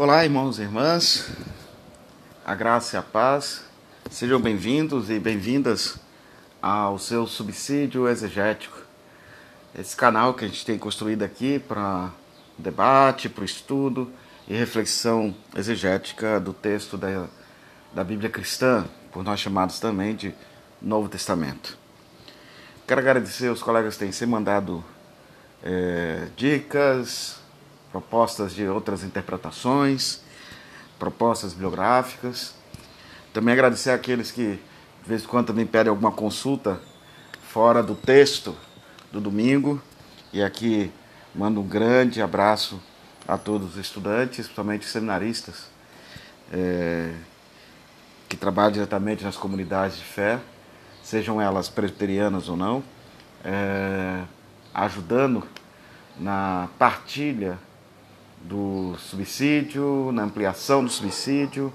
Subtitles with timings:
[0.00, 1.28] Olá, irmãos e irmãs,
[2.46, 3.64] a graça e a paz,
[4.08, 5.98] sejam bem-vindos e bem-vindas
[6.62, 8.78] ao seu subsídio exegético,
[9.76, 12.12] esse canal que a gente tem construído aqui para
[12.56, 14.08] debate, para estudo
[14.46, 17.26] e reflexão exegética do texto da,
[17.92, 20.32] da Bíblia cristã, por nós chamados também de
[20.80, 21.76] Novo Testamento.
[22.86, 24.84] Quero agradecer aos colegas que têm se mandado
[25.60, 27.40] é, dicas,
[27.90, 30.20] propostas de outras interpretações,
[30.98, 32.54] propostas bibliográficas.
[33.32, 34.60] Também agradecer àqueles que
[35.02, 36.80] de vez em quando também pedem alguma consulta
[37.42, 38.54] fora do texto
[39.10, 39.80] do domingo.
[40.32, 40.92] E aqui
[41.34, 42.80] mando um grande abraço
[43.26, 45.66] a todos os estudantes, principalmente seminaristas,
[46.52, 47.14] é,
[48.28, 50.38] que trabalham diretamente nas comunidades de fé,
[51.02, 52.82] sejam elas presbiterianas ou não,
[53.44, 54.22] é,
[54.74, 55.46] ajudando
[56.18, 57.58] na partilha
[58.48, 61.70] do subsídio, na ampliação do subsídio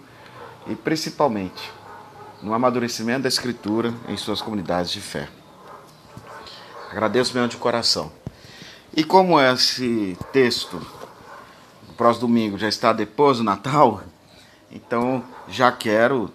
[0.66, 1.72] e principalmente
[2.42, 5.30] no amadurecimento da Escritura em suas comunidades de fé.
[6.92, 8.12] Agradeço mesmo de coração.
[8.96, 10.82] E como esse texto,
[11.88, 14.04] no próximo domingo, já está depois do Natal,
[14.72, 16.32] então já quero,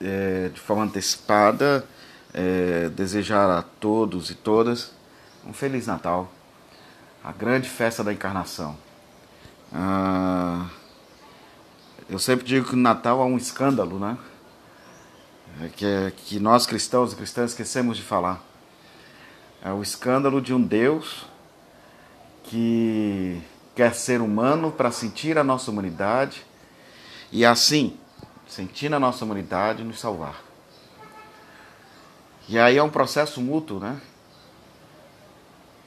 [0.00, 1.86] é, de forma antecipada,
[2.34, 4.92] é, desejar a todos e todas
[5.46, 6.30] um Feliz Natal,
[7.24, 8.87] a grande festa da encarnação.
[9.72, 10.66] Ah,
[12.08, 14.16] eu sempre digo que no Natal há um escândalo, né?
[15.60, 18.42] É que, é, que nós cristãos e cristãs esquecemos de falar.
[19.62, 21.26] É o escândalo de um Deus
[22.44, 23.42] que
[23.74, 26.46] quer ser humano para sentir a nossa humanidade
[27.30, 27.96] e assim,
[28.46, 30.42] sentindo a nossa humanidade, nos salvar.
[32.48, 34.00] E aí é um processo mútuo, né?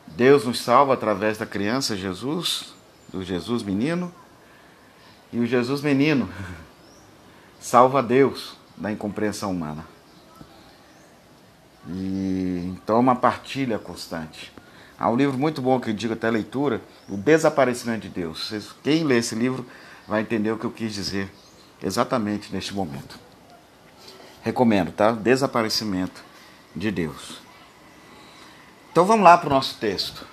[0.08, 2.76] Deus nos salva através da criança Jesus,
[3.12, 4.14] do Jesus menino,
[5.32, 6.30] e o Jesus menino
[7.60, 9.86] salva Deus da incompreensão humana.
[11.88, 14.52] E então é uma partilha constante.
[15.00, 18.54] Há um livro muito bom que eu digo até a leitura, O Desaparecimento de Deus.
[18.84, 19.66] Quem lê esse livro
[20.08, 21.32] vai entender o que eu quis dizer
[21.82, 23.18] exatamente neste momento.
[24.44, 25.12] Recomendo, tá?
[25.12, 26.24] Desaparecimento
[26.76, 27.40] de Deus.
[28.92, 30.26] Então vamos lá para o nosso texto.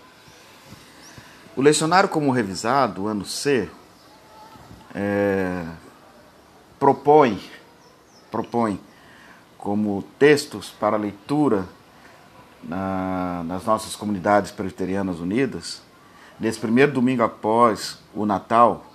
[1.58, 3.68] O lecionário como revisado, ano C,
[4.94, 5.64] é,
[6.78, 7.42] propõe,
[8.30, 8.80] propõe
[9.56, 11.66] como textos para leitura
[12.62, 15.82] na, nas nossas comunidades presbiterianas unidas,
[16.38, 18.86] nesse primeiro domingo após o Natal,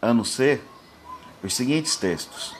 [0.00, 0.60] ano C,
[1.42, 2.54] os seguintes textos.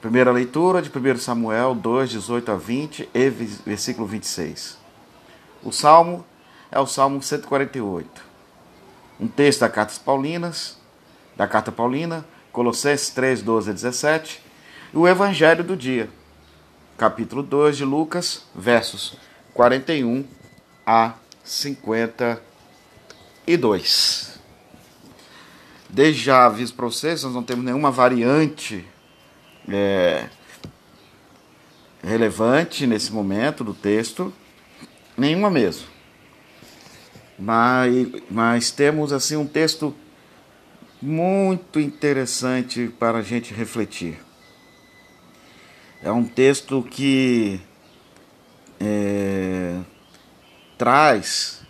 [0.00, 4.78] Primeira leitura de 1 Samuel 2, 18 a 20 e versículo 26.
[5.62, 6.24] O salmo
[6.70, 8.24] é o Salmo 148.
[9.18, 10.76] Um texto da Carta Paulinas,
[11.36, 14.42] da Carta Paulina, Colossenses 3, 12 a 17,
[14.92, 16.08] e o Evangelho do dia,
[16.96, 19.16] capítulo 2 de Lucas, versos
[19.52, 20.24] 41
[20.86, 24.38] a 52.
[25.88, 28.86] Desde já aviso para vocês, nós não temos nenhuma variante
[29.68, 30.28] é,
[32.02, 34.32] relevante nesse momento do texto,
[35.16, 35.95] nenhuma mesmo.
[37.38, 39.94] Mas, mas temos assim um texto
[41.00, 44.18] muito interessante para a gente refletir.
[46.02, 47.60] É um texto que
[48.80, 49.78] é,
[50.78, 51.62] traz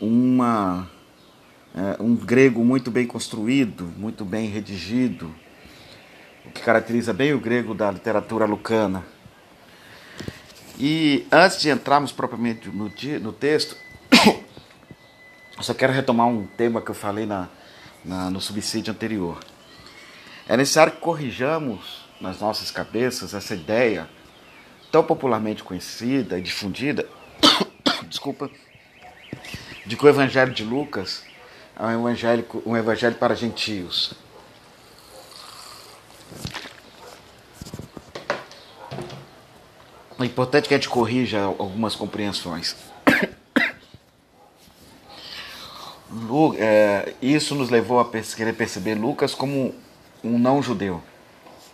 [0.00, 0.90] uma,
[1.74, 5.34] é, um grego muito bem construído, muito bem redigido,
[6.44, 9.04] o que caracteriza bem o grego da literatura lucana.
[10.78, 12.90] E antes de entrarmos propriamente no,
[13.20, 13.76] no texto,
[15.56, 17.48] eu só quero retomar um tema que eu falei na,
[18.04, 19.38] na, no subsídio anterior.
[20.48, 24.08] É necessário que corrijamos nas nossas cabeças essa ideia
[24.90, 27.08] tão popularmente conhecida e difundida,
[28.08, 28.50] desculpa,
[29.86, 31.24] de que o Evangelho de Lucas
[31.76, 34.14] é um evangelho, um evangelho para gentios.
[40.18, 42.76] É importante que a gente corrija algumas compreensões.
[46.58, 49.74] É, isso nos levou a querer perceber Lucas como
[50.22, 51.02] um não-judeu.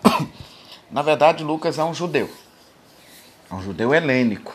[0.90, 2.28] Na verdade, Lucas é um judeu.
[3.50, 4.54] É um judeu helênico.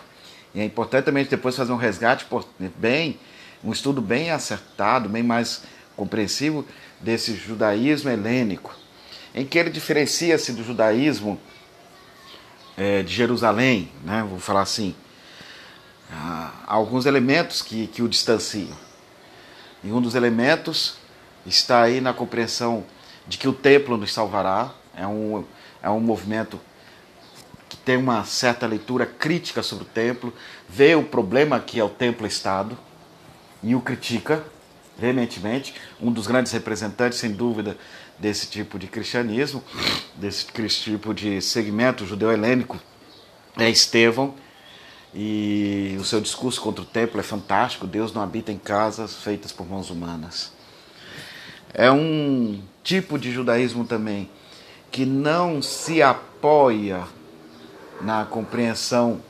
[0.54, 2.28] E é importante também depois fazer um resgate
[2.78, 3.20] bem,
[3.64, 5.64] um estudo bem acertado, bem mais
[5.96, 6.66] compreensivo
[7.02, 8.74] desse judaísmo helênico,
[9.34, 11.40] em que ele diferencia-se do judaísmo
[12.78, 14.26] é, de Jerusalém, né?
[14.30, 14.96] vou falar assim,
[16.12, 18.85] há alguns elementos que, que o distanciam.
[19.86, 20.98] E um dos elementos
[21.46, 22.84] está aí na compreensão
[23.28, 24.74] de que o templo nos salvará.
[24.98, 25.46] É um,
[25.84, 26.60] é um movimento
[27.70, 30.34] que tem uma certa leitura crítica sobre o templo,
[30.68, 32.76] vê o problema que é o templo-estado
[33.62, 34.44] e o critica
[34.98, 35.76] veementemente.
[36.02, 37.78] Um dos grandes representantes, sem dúvida,
[38.18, 39.64] desse tipo de cristianismo,
[40.16, 42.80] desse tipo de segmento judeu-helênico,
[43.56, 44.34] é Estevão.
[45.18, 47.88] E o seu discurso contra o templo é fantástico.
[47.88, 50.52] Deus não habita em casas feitas por mãos humanas.
[51.74, 54.30] É um tipo de judaísmo também
[54.92, 57.04] que não se apoia
[58.02, 59.22] na compreensão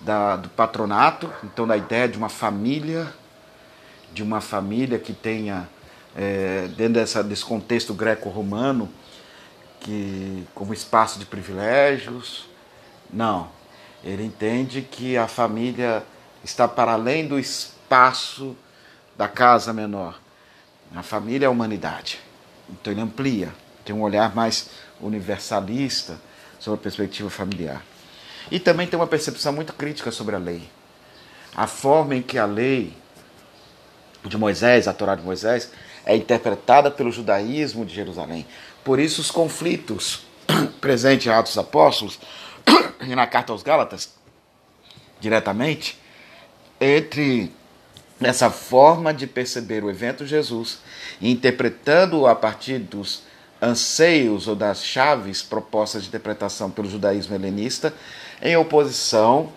[0.00, 3.12] da, do patronato, então da ideia de uma família,
[4.12, 5.68] de uma família que tenha
[6.16, 8.88] é, dentro dessa, desse contexto greco-romano,
[9.80, 12.46] que como espaço de privilégios.
[13.12, 13.48] Não.
[14.04, 16.02] Ele entende que a família
[16.42, 18.56] está para além do espaço
[19.16, 20.20] da casa menor.
[20.94, 22.18] A família é a humanidade.
[22.68, 23.52] Então ele amplia,
[23.84, 24.70] tem um olhar mais
[25.00, 26.18] universalista
[26.58, 27.82] sobre a perspectiva familiar.
[28.50, 30.68] E também tem uma percepção muito crítica sobre a lei.
[31.54, 32.96] A forma em que a lei
[34.24, 35.70] de Moisés, a Torá de Moisés,
[36.04, 38.46] é interpretada pelo judaísmo de Jerusalém.
[38.84, 40.24] Por isso, os conflitos
[40.80, 42.18] presentes em Atos Apóstolos
[43.00, 44.14] e na carta aos Gálatas,
[45.20, 45.98] diretamente,
[46.80, 47.52] entre
[48.20, 50.78] essa forma de perceber o evento Jesus,
[51.20, 53.22] interpretando-o a partir dos
[53.60, 57.94] anseios ou das chaves propostas de interpretação pelo judaísmo helenista,
[58.40, 59.52] em oposição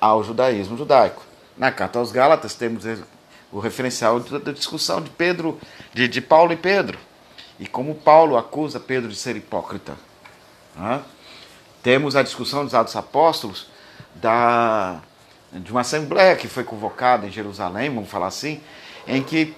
[0.00, 1.24] ao judaísmo judaico.
[1.56, 2.84] Na carta aos Gálatas temos
[3.52, 5.58] o referencial da discussão de Pedro,
[5.94, 6.98] de, de Paulo e Pedro,
[7.58, 9.96] e como Paulo acusa Pedro de ser hipócrita.
[10.76, 11.02] Né?
[11.82, 13.68] Temos a discussão dos Atos Apóstolos
[14.14, 15.00] da,
[15.52, 18.60] de uma assembleia que foi convocada em Jerusalém, vamos falar assim,
[19.06, 19.54] em que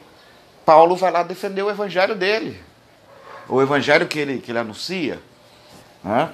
[0.64, 2.62] Paulo vai lá defender o evangelho dele,
[3.49, 5.20] o evangelho que ele, que ele anuncia.
[6.05, 6.31] Né?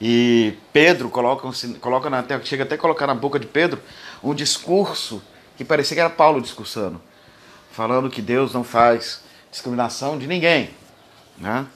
[0.00, 1.48] E Pedro coloca,
[1.80, 3.80] coloca na, chega até a colocar na boca de Pedro
[4.22, 5.22] um discurso
[5.56, 7.00] que parecia que era Paulo discursando,
[7.72, 10.70] falando que Deus não faz discriminação de ninguém.
[11.38, 11.66] Né?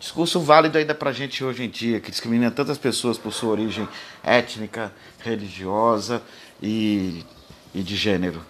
[0.00, 3.50] Discurso válido ainda para a gente hoje em dia, que discrimina tantas pessoas por sua
[3.50, 3.88] origem
[4.24, 6.22] étnica, religiosa
[6.60, 7.24] e,
[7.72, 8.42] e de gênero.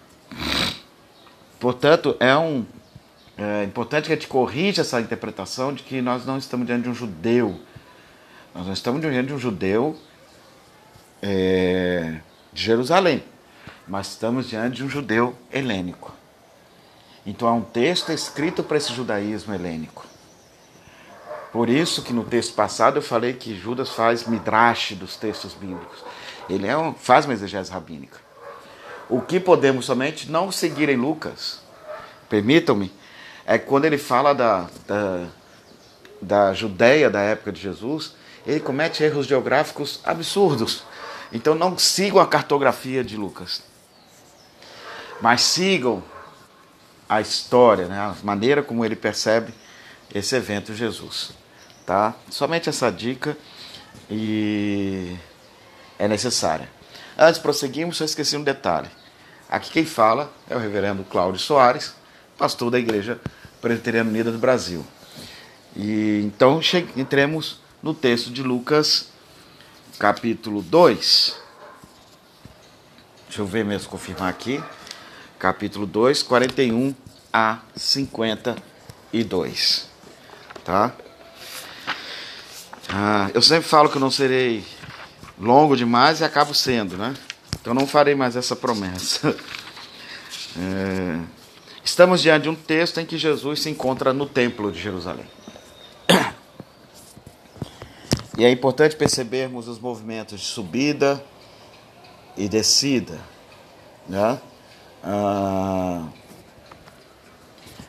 [1.59, 2.65] Portanto, é um
[3.37, 6.89] é importante que a gente corrija essa interpretação de que nós não estamos diante de
[6.89, 7.59] um judeu.
[8.53, 9.97] Nós não estamos diante de um judeu
[11.21, 12.19] é,
[12.53, 13.23] de Jerusalém
[13.91, 16.13] mas estamos diante de um judeu helênico.
[17.25, 20.05] Então é um texto escrito para esse judaísmo helênico.
[21.51, 25.99] Por isso que no texto passado eu falei que Judas faz midrash dos textos bíblicos.
[26.49, 28.19] Ele é um, faz uma exegese rabínica.
[29.09, 31.59] O que podemos somente não seguir em Lucas,
[32.29, 32.91] permitam-me,
[33.45, 35.25] é quando ele fala da, da,
[36.21, 38.15] da Judéia da época de Jesus,
[38.47, 40.83] ele comete erros geográficos absurdos.
[41.33, 43.61] Então não sigam a cartografia de Lucas.
[45.19, 46.01] Mas sigam
[47.09, 49.53] a história, né, a maneira como ele percebe
[50.13, 51.40] esse evento Jesus.
[51.85, 52.15] Tá?
[52.29, 53.37] Somente essa dica
[54.09, 55.15] e
[55.97, 56.69] é necessária.
[57.17, 58.89] Antes de prosseguirmos, só esqueci um detalhe.
[59.49, 61.93] Aqui quem fala é o reverendo Cláudio Soares,
[62.37, 63.19] pastor da Igreja
[63.61, 64.85] Presbiteriana Unida do Brasil.
[65.75, 66.61] E então
[66.95, 69.09] entremos no texto de Lucas,
[69.99, 71.41] capítulo 2.
[73.27, 74.61] Deixa eu ver mesmo, confirmar aqui
[75.41, 76.93] capítulo 2, 41
[77.33, 79.89] a 52.
[80.63, 80.93] Tá?
[82.93, 84.65] Ah, eu sempre falo que eu não serei
[85.39, 87.13] longo demais e acabo sendo, né?
[87.61, 89.35] Então não farei mais essa promessa.
[90.53, 91.17] É,
[91.81, 95.25] estamos diante de um texto em que Jesus se encontra no Templo de Jerusalém.
[98.37, 101.23] E é importante percebermos os movimentos de subida
[102.35, 103.17] e descida.
[104.09, 104.41] Né?
[105.01, 106.09] ah,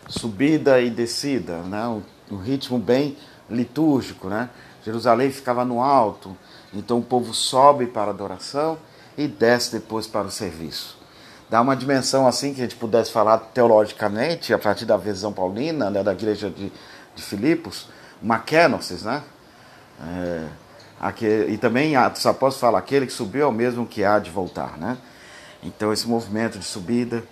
[0.09, 1.85] subida e descida, né?
[1.88, 3.16] um, um ritmo bem
[3.50, 4.28] litúrgico.
[4.28, 4.49] Né?
[4.85, 6.37] Jerusalém ficava no alto,
[6.73, 8.79] então o povo sobe para a adoração
[9.17, 10.99] e desce depois para o serviço.
[11.49, 15.91] Dá uma dimensão assim que a gente pudesse falar teologicamente, a partir da visão paulina,
[15.91, 16.73] né, da igreja de,
[17.15, 17.89] de Filipos,
[18.23, 19.23] uma kenosis, né?
[20.01, 20.49] É,
[20.99, 24.31] aquele, e também Atos Apóstolos fala, aquele que subiu é o mesmo que há de
[24.31, 24.97] voltar, né?
[25.62, 27.23] Então, esse movimento de subida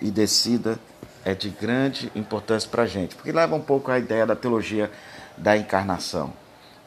[0.00, 0.78] e descida
[1.24, 4.90] é de grande importância para a gente, porque leva um pouco à ideia da teologia
[5.36, 6.32] da encarnação.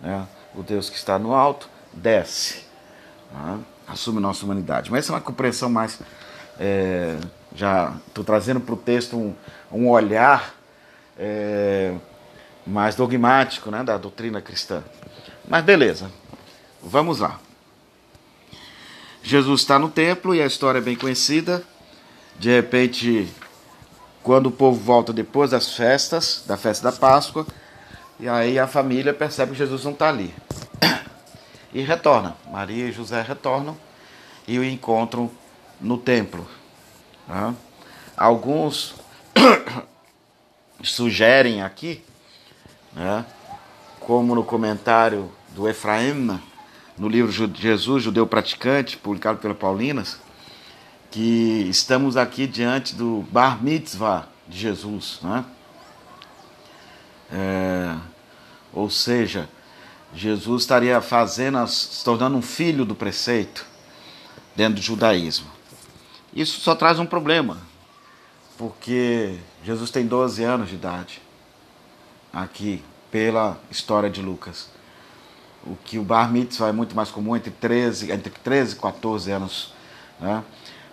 [0.02, 0.28] Né?
[0.56, 2.66] O Deus que está no alto desce,
[3.32, 3.60] né?
[3.88, 4.92] assume nossa humanidade.
[4.92, 6.00] Mas essa é uma compreensão mais.
[6.60, 7.18] É,
[7.56, 9.34] já estou trazendo para o texto um,
[9.72, 10.54] um olhar
[11.18, 11.96] é,
[12.66, 14.84] mais dogmático né, da doutrina cristã.
[15.48, 16.12] Mas beleza,
[16.82, 17.40] vamos lá.
[19.24, 21.64] Jesus está no templo e a história é bem conhecida.
[22.38, 23.28] De repente,
[24.24, 27.46] quando o povo volta depois das festas, da festa da Páscoa,
[28.20, 30.34] e aí a família percebe que Jesus não está ali.
[31.72, 32.36] E retorna.
[32.52, 33.78] Maria e José retornam
[34.48, 35.30] e o encontram
[35.80, 36.48] no templo.
[37.28, 37.54] Né?
[38.18, 38.96] Alguns
[40.84, 42.04] sugerem aqui,
[42.94, 43.24] né,
[44.00, 46.40] como no comentário do Efraim,
[46.98, 50.20] no livro Jesus, Judeu Praticante, publicado pela Paulinas,
[51.12, 55.20] que estamos aqui diante do Bar Mitzvah de Jesus.
[55.22, 55.46] Né?
[57.32, 57.96] É,
[58.74, 59.48] ou seja,
[60.14, 63.66] Jesus estaria fazendo, se tornando um filho do preceito
[64.56, 65.48] dentro do judaísmo.
[66.34, 67.58] Isso só traz um problema,
[68.58, 71.22] porque Jesus tem 12 anos de idade,
[72.32, 74.70] aqui, pela história de Lucas.
[75.66, 79.32] O que o bar mitzvah é muito mais comum entre 13, entre 13 e 14
[79.32, 79.74] anos.
[80.20, 80.44] Né?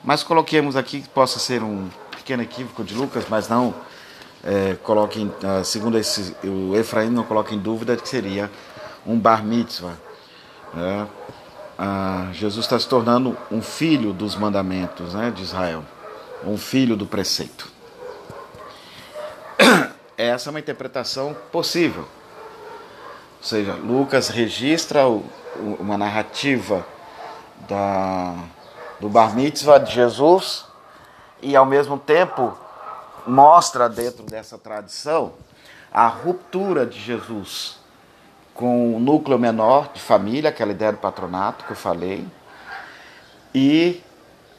[0.02, 3.74] Mas coloquemos aqui que possa ser um pequeno equívoco de Lucas, mas não
[4.46, 8.50] é, coloquem, ah, segundo esse, o Efraim não coloca em dúvida que seria
[9.04, 9.96] um bar mitzvah.
[10.72, 11.06] Né?
[11.78, 15.82] Ah, Jesus está se tornando um filho dos mandamentos né, de Israel
[16.44, 17.68] um filho do preceito.
[20.16, 22.02] Essa é uma interpretação possível.
[22.02, 25.24] Ou seja, Lucas registra o,
[25.78, 26.86] uma narrativa
[27.68, 28.34] da,
[29.00, 30.64] do Bar Mitzvah de Jesus
[31.42, 32.56] e, ao mesmo tempo,
[33.26, 35.34] mostra dentro dessa tradição
[35.92, 37.78] a ruptura de Jesus
[38.54, 42.26] com o núcleo menor de família, aquela ideia do patronato que eu falei,
[43.54, 44.02] e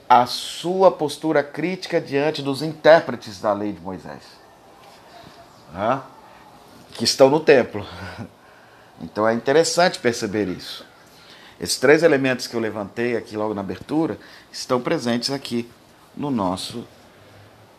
[0.07, 4.23] a sua postura crítica diante dos intérpretes da lei de Moisés,
[5.73, 6.01] né?
[6.93, 7.85] que estão no templo.
[8.99, 10.83] Então é interessante perceber isso.
[11.59, 14.17] Esses três elementos que eu levantei aqui logo na abertura
[14.51, 15.69] estão presentes aqui
[16.15, 16.83] no nosso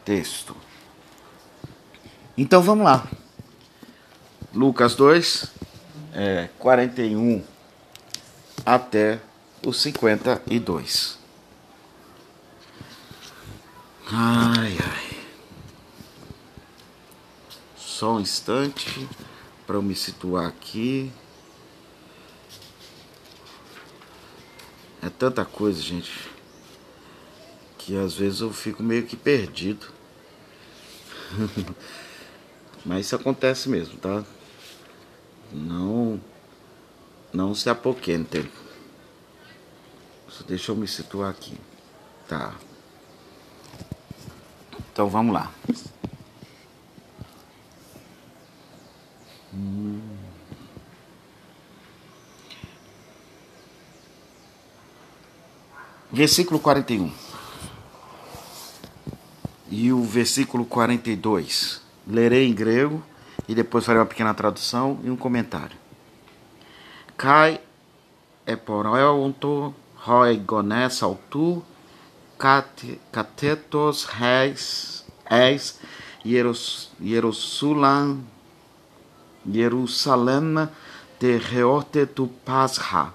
[0.04, 0.54] texto.
[2.40, 3.04] Então vamos lá.
[4.54, 5.50] Lucas 2,
[6.14, 7.42] é, 41
[8.64, 9.21] até
[9.66, 11.18] o 52.
[14.07, 15.18] Ai, ai.
[17.76, 19.09] Só um instante
[19.66, 21.11] para eu me situar aqui.
[25.02, 26.30] É tanta coisa, gente,
[27.76, 29.88] que às vezes eu fico meio que perdido.
[32.85, 34.25] Mas isso acontece mesmo, tá?
[35.52, 36.20] Não
[37.32, 38.50] não se apoquentem.
[40.28, 41.58] Só deixa eu me situar aqui.
[42.26, 42.54] Tá.
[44.92, 45.52] Então vamos lá.
[56.11, 57.12] Versículo 41.
[59.70, 61.88] E o versículo 42.
[62.08, 63.02] Lerei em grego
[63.46, 65.76] e depois farei uma pequena tradução e um comentário.
[67.16, 67.60] Kai
[68.46, 71.62] eporonto roi gones autu
[73.12, 75.78] catetos reis eis
[76.24, 78.24] Jerusalém
[79.44, 80.68] Jerusalém
[81.18, 83.12] te reorte tu pascha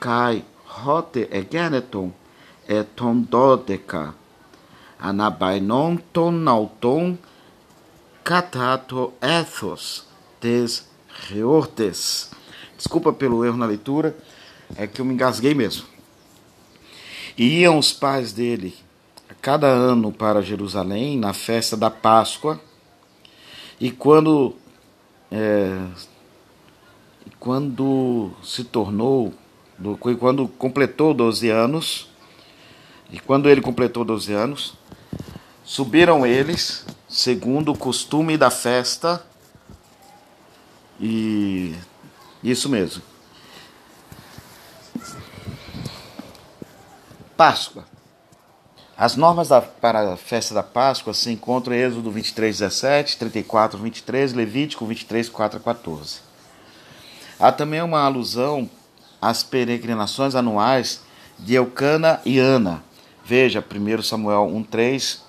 [0.00, 2.12] kai hote egeneton
[2.66, 4.14] eton dodeca
[4.98, 7.18] anabainon ton nauton
[8.24, 10.06] catato ethos
[10.40, 10.88] des
[11.28, 12.30] reortes.
[12.76, 14.16] Desculpa pelo erro na leitura
[14.76, 15.86] é que eu me engasguei mesmo.
[17.36, 18.74] Iam os pais dele
[19.28, 22.58] a cada ano para Jerusalém na festa da Páscoa
[23.78, 24.56] e quando
[25.30, 25.78] é,
[27.38, 29.34] quando se tornou
[30.18, 32.08] quando completou 12 anos
[33.10, 34.74] e quando ele completou 12 anos
[35.64, 39.24] subiram eles segundo o costume da festa
[41.00, 41.72] e
[42.42, 43.00] isso mesmo
[47.36, 47.84] Páscoa.
[48.96, 53.78] As normas da, para a festa da Páscoa se encontram em Êxodo 23, 17, 34,
[53.78, 56.18] 23, Levítico 23, 4 a 14.
[57.38, 58.70] Há também uma alusão
[59.20, 61.00] às peregrinações anuais
[61.38, 62.84] de Eucana e Ana.
[63.24, 65.24] Veja 1 Samuel 1, 3,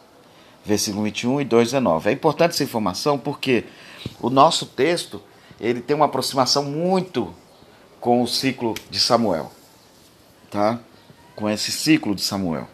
[0.66, 2.10] versículo 21 e 2, 19.
[2.10, 3.66] É importante essa informação porque
[4.20, 5.22] o nosso texto
[5.60, 7.34] ele tem uma aproximação muito
[8.00, 9.52] com o ciclo de Samuel.
[10.50, 10.80] Tá?
[11.36, 12.68] com esse ciclo de Samuel.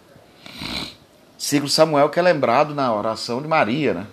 [1.38, 4.08] Ciclo de Samuel que é lembrado na oração de Maria, né?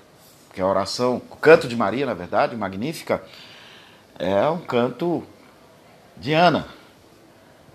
[0.53, 3.23] que é a oração, o canto de Maria, na verdade, Magnífica,
[4.19, 5.23] é um canto
[6.17, 6.67] de Ana,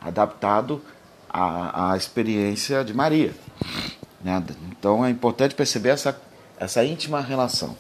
[0.02, 0.82] adaptado
[1.30, 3.34] à, à experiência de Maria.
[4.24, 4.44] Né?
[4.70, 6.20] Então é importante perceber essa,
[6.58, 7.76] essa íntima relação.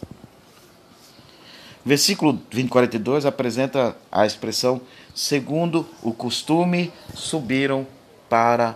[1.85, 4.81] Versículo 20, 42 apresenta a expressão
[5.13, 7.85] segundo o costume, subiram
[8.29, 8.75] para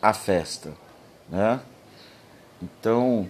[0.00, 0.72] a festa.
[1.28, 1.58] Né?
[2.62, 3.26] Então,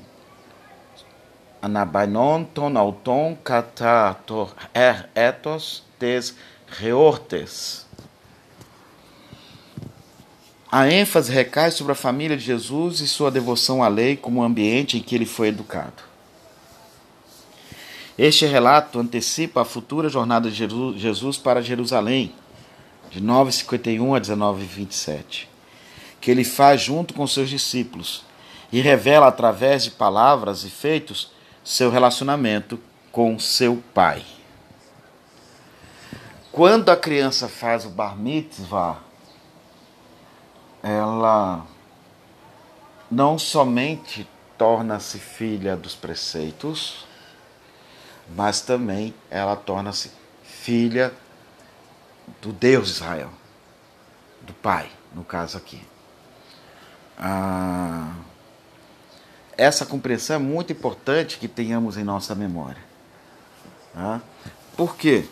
[1.62, 7.83] anabainon ton auton katator er etos tes reortes.
[10.76, 14.98] A ênfase recai sobre a família de Jesus e sua devoção à lei como ambiente
[14.98, 16.02] em que ele foi educado.
[18.18, 20.66] Este relato antecipa a futura jornada de
[20.98, 22.34] Jesus para Jerusalém,
[23.08, 25.46] de 9,51 a 19,27,
[26.20, 28.24] que ele faz junto com seus discípulos
[28.72, 31.30] e revela através de palavras e feitos
[31.62, 32.80] seu relacionamento
[33.12, 34.24] com seu pai.
[36.50, 39.13] Quando a criança faz o bar mitzvah,
[40.84, 41.66] ela
[43.10, 47.06] não somente torna-se filha dos preceitos,
[48.36, 50.10] mas também ela torna-se
[50.44, 51.10] filha
[52.42, 53.30] do Deus de Israel,
[54.42, 55.82] do Pai, no caso aqui.
[57.18, 58.12] Ah,
[59.56, 62.82] essa compreensão é muito importante que tenhamos em nossa memória.
[63.94, 64.20] Tá?
[64.76, 65.26] Por quê?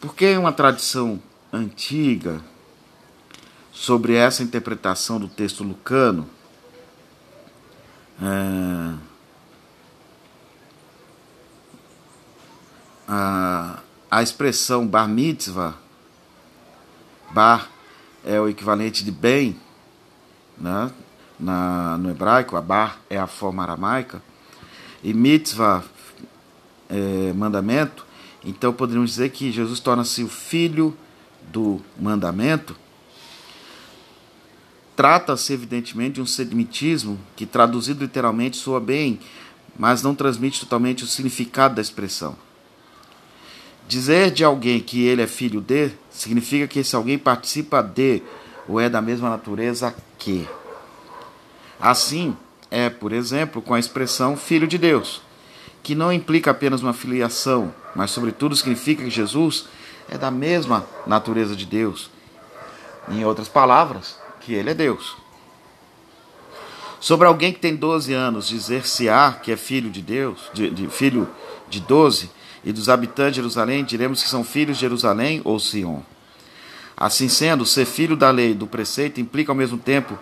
[0.00, 2.42] Porque é uma tradição antiga
[3.80, 6.28] sobre essa interpretação do texto lucano.
[8.20, 8.94] É,
[13.08, 13.78] a,
[14.10, 15.76] a expressão bar mitzvah,
[17.30, 17.70] bar
[18.22, 19.58] é o equivalente de bem,
[20.58, 20.92] né?
[21.38, 24.22] Na, no hebraico, a bar é a forma aramaica,
[25.02, 25.82] e mitzvah
[26.86, 28.04] é mandamento,
[28.44, 30.94] então poderíamos dizer que Jesus torna-se o filho
[31.50, 32.76] do mandamento.
[35.00, 39.18] Trata-se, evidentemente, de um semitismo que, traduzido literalmente, soa bem,
[39.78, 42.36] mas não transmite totalmente o significado da expressão.
[43.88, 48.22] Dizer de alguém que ele é filho de significa que esse alguém participa de
[48.68, 50.46] ou é da mesma natureza que.
[51.80, 52.36] Assim
[52.70, 55.22] é, por exemplo, com a expressão filho de Deus,
[55.82, 59.64] que não implica apenas uma filiação, mas, sobretudo, significa que Jesus
[60.10, 62.10] é da mesma natureza de Deus.
[63.08, 65.16] Em outras palavras, que ele é Deus.
[67.00, 71.28] Sobre alguém que tem 12 anos dizer-se-á que é filho de Deus, de, de, filho
[71.68, 72.30] de 12,
[72.62, 76.00] e dos habitantes de Jerusalém, diremos que são filhos de Jerusalém ou Sion.
[76.94, 80.18] Assim sendo, ser filho da lei do preceito implica ao mesmo tempo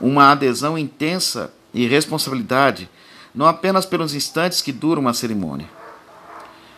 [0.00, 2.88] uma adesão intensa e responsabilidade,
[3.34, 5.68] não apenas pelos instantes que dura uma cerimônia.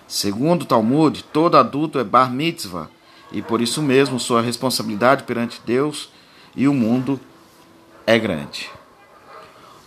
[0.09, 2.89] Segundo o Talmud, todo adulto é bar mitzvah,
[3.31, 6.11] e por isso mesmo sua responsabilidade perante Deus
[6.55, 7.21] e o mundo
[8.07, 8.71] é grande.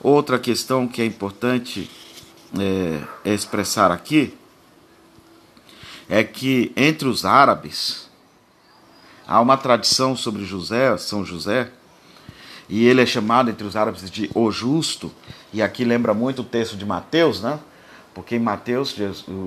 [0.02, 1.90] Outra questão que é importante
[2.60, 4.38] é, expressar aqui
[6.08, 8.10] é que entre os árabes
[9.28, 11.72] há uma tradição sobre José, São José,
[12.70, 15.12] e ele é chamado entre os árabes de o justo,
[15.54, 17.60] e aqui lembra muito o texto de Mateus, né?
[18.14, 18.96] Porque em Mateus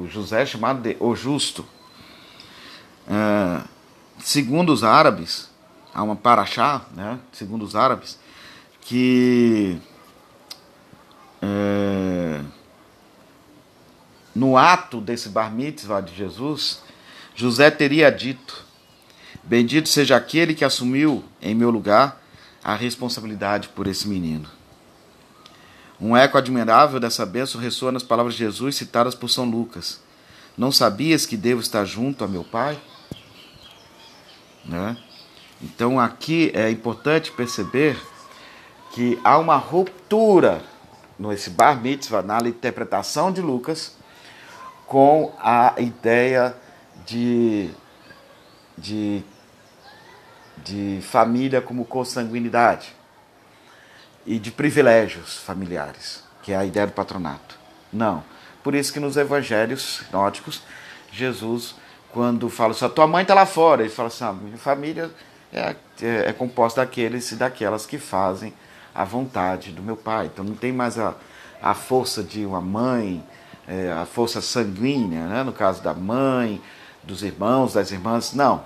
[0.09, 1.64] José é chamado de o justo.
[3.09, 3.62] É,
[4.18, 5.47] segundo os árabes,
[5.98, 7.18] há uma paraxá, né?
[7.32, 8.20] Segundo os árabes,
[8.80, 9.80] que
[11.42, 12.40] é,
[14.32, 16.80] no ato desse bar mitzvah de Jesus,
[17.34, 18.64] José teria dito:
[19.42, 22.22] Bendito seja aquele que assumiu em meu lugar
[22.62, 24.48] a responsabilidade por esse menino.
[26.00, 30.00] Um eco admirável dessa bênção ressoa nas palavras de Jesus citadas por São Lucas.
[30.56, 32.80] Não sabias que devo estar junto a meu Pai?
[34.64, 34.96] Né?
[35.60, 38.00] Então aqui é importante perceber
[38.92, 40.62] que há uma ruptura
[41.18, 43.96] nesse bar mitzvah, na interpretação de Lucas,
[44.86, 46.54] com a ideia
[47.04, 47.70] de,
[48.76, 49.22] de,
[50.64, 52.94] de família como consanguinidade
[54.24, 57.58] e de privilégios familiares, que é a ideia do patronato.
[57.92, 58.22] Não.
[58.62, 60.62] Por isso que nos evangelhos nóticos,
[61.10, 61.74] Jesus,
[62.12, 64.58] quando fala assim, a tua mãe está lá fora, ele fala assim, a ah, minha
[64.58, 65.10] família
[65.52, 68.52] é, é, é composta daqueles e daquelas que fazem
[68.94, 70.26] a vontade do meu pai.
[70.26, 71.14] Então não tem mais a,
[71.62, 73.24] a força de uma mãe,
[73.66, 75.42] é, a força sanguínea, né?
[75.42, 76.61] no caso da mãe,
[77.02, 78.32] dos irmãos, das irmãs.
[78.32, 78.64] Não,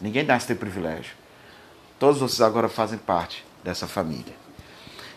[0.00, 1.14] ninguém nasce ter privilégio.
[1.98, 4.34] Todos vocês agora fazem parte dessa família.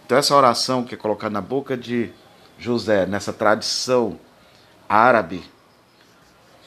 [0.05, 2.11] Então, essa oração que é colocada na boca de
[2.57, 4.19] José, nessa tradição
[4.89, 5.43] árabe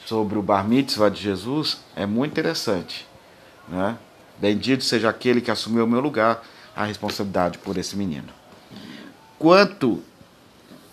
[0.05, 3.07] sobre o bar mitzvah de Jesus é muito interessante.
[3.67, 3.97] Né?
[4.39, 6.43] Bendito seja aquele que assumiu o meu lugar,
[6.75, 8.27] a responsabilidade por esse menino.
[9.39, 10.03] Quanto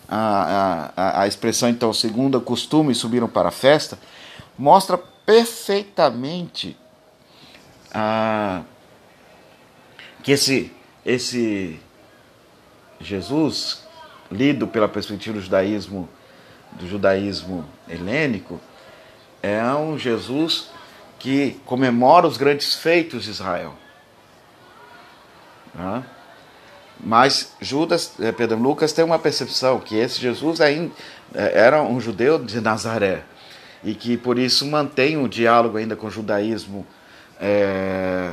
[0.09, 3.99] a expressão, então, segundo o costume, subiram para a festa,
[4.59, 6.77] mostra perfeitamente
[7.93, 8.63] a,
[10.23, 10.73] que esse,
[11.05, 11.81] esse
[13.01, 13.83] Jesus,
[14.31, 16.09] lido pela perspectiva do judaísmo,
[16.73, 18.61] do judaísmo helênico,
[19.43, 20.71] é um Jesus
[21.23, 23.75] que comemora os grandes feitos de Israel.
[25.73, 26.05] Né?
[26.99, 30.91] Mas Judas, eh, Pedro Lucas tem uma percepção que esse Jesus eh,
[31.33, 33.23] era um judeu de Nazaré
[33.85, 36.85] e que por isso mantém um diálogo ainda com o judaísmo
[37.41, 38.33] é,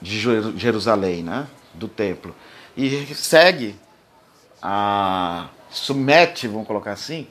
[0.00, 0.20] de
[0.58, 1.46] Jerusalém, né?
[1.72, 2.34] do templo,
[2.76, 3.76] e segue
[4.60, 7.26] a submete, vamos colocar assim,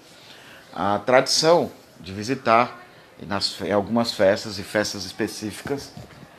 [0.74, 2.87] a tradição de visitar
[3.26, 5.92] nas, em algumas festas e festas específicas,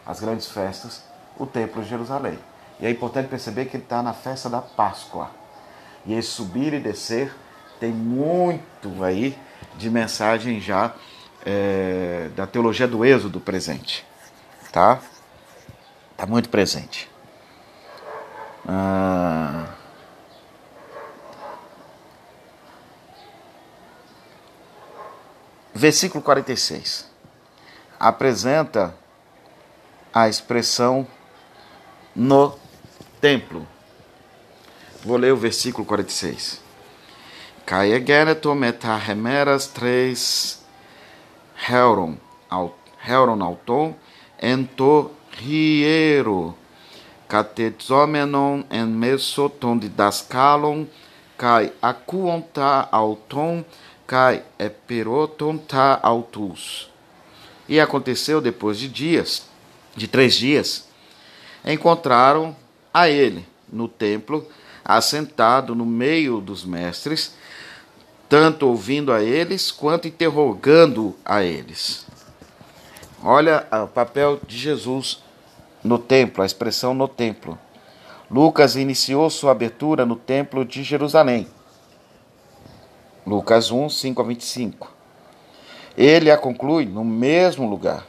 [0.06, 1.02] as grandes festas,
[1.36, 2.38] o templo de Jerusalém.
[2.80, 5.30] E é importante perceber que ele está na festa da Páscoa.
[6.06, 7.34] E esse subir e descer
[7.80, 9.36] tem muito aí
[9.76, 10.94] de mensagem já
[11.44, 14.06] é, da teologia do êxodo presente.
[14.72, 15.00] Tá?
[16.12, 17.10] Está muito presente.
[18.66, 19.66] Ah,
[25.78, 27.08] versículo 46
[28.00, 28.94] apresenta
[30.12, 31.06] a expressão
[32.14, 32.58] no
[33.20, 33.64] templo.
[35.04, 36.60] Vou ler o versículo 46.
[37.64, 40.64] Caegeneto metahemeras três
[41.68, 42.16] Heron,
[43.06, 43.94] Heron auton,
[44.40, 46.56] ento riero,
[47.28, 50.88] catezomenon en mesoton didascalon,
[51.36, 53.64] kai acuonta auton,
[54.08, 56.90] kai epiroton ta autus.
[57.68, 59.46] E aconteceu depois de dias,
[59.94, 60.88] de três dias,
[61.62, 62.56] encontraram
[62.92, 64.48] a ele no templo,
[64.82, 67.34] assentado no meio dos mestres,
[68.30, 72.06] tanto ouvindo a eles quanto interrogando a eles.
[73.22, 75.22] Olha o papel de Jesus
[75.84, 77.58] no templo, a expressão no templo.
[78.30, 81.46] Lucas iniciou sua abertura no templo de Jerusalém.
[83.26, 84.92] Lucas 1, 5 a 25.
[85.96, 88.06] Ele a conclui no mesmo lugar.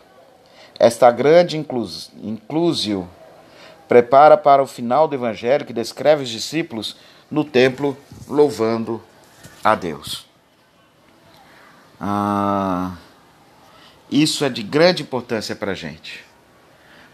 [0.78, 3.10] Esta grande inclusio
[3.88, 6.96] prepara para o final do evangelho que descreve os discípulos
[7.30, 9.02] no templo louvando
[9.64, 10.28] a Deus.
[12.00, 12.96] Ah,
[14.10, 16.24] isso é de grande importância para a gente,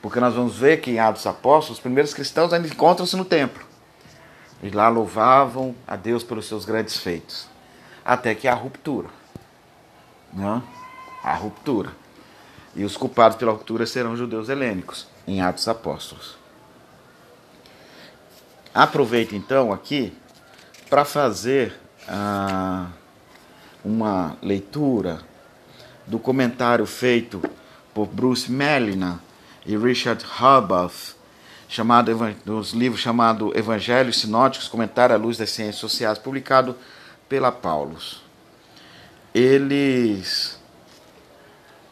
[0.01, 3.65] porque nós vamos ver que em Atos Apóstolos, os primeiros cristãos ainda encontram-se no templo.
[4.61, 7.47] E lá louvavam a Deus pelos seus grandes feitos.
[8.05, 9.09] Até que há a ruptura.
[10.31, 10.61] Né?
[11.23, 11.91] A ruptura.
[12.75, 16.37] E os culpados pela ruptura serão judeus helênicos, em Atos Apóstolos.
[18.73, 20.13] Aproveito então aqui
[20.89, 21.73] para fazer
[22.07, 22.87] ah,
[23.83, 25.21] uma leitura
[26.05, 27.41] do comentário feito
[27.93, 29.21] por Bruce Melina
[29.65, 30.91] e Richard Harbaugh,
[31.67, 32.11] chamado
[32.43, 36.75] dos livros chamado Evangelhos Sinóticos, Comentário à Luz das Ciências Sociais, publicado
[37.27, 38.21] pela Paulus.
[39.33, 40.59] Eles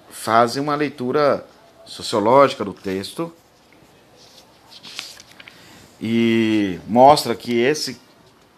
[0.10, 1.46] fazem uma leitura
[1.86, 3.34] sociológica do texto
[6.00, 8.00] e mostra que esse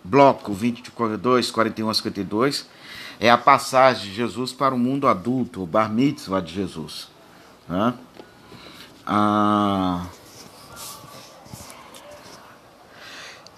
[0.04, 2.68] bloco 22, 41 a 52
[3.20, 7.08] é a passagem de Jesus para o mundo adulto, o bar mitzvah de Jesus.
[7.68, 7.94] Né?
[9.06, 10.06] Ah,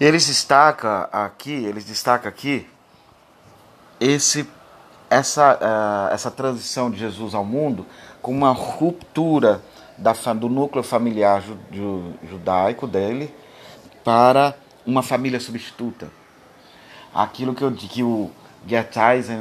[0.00, 2.66] eles destaca aqui, eles destaca aqui
[4.00, 4.48] esse
[5.10, 7.86] essa, uh, essa transição de Jesus ao mundo
[8.20, 9.62] com uma ruptura
[9.96, 11.42] da, do núcleo familiar
[12.28, 13.34] judaico dele
[14.04, 14.54] para
[14.86, 16.10] uma família substituta.
[17.12, 18.30] Aquilo que, eu, que o
[18.66, 18.94] Gert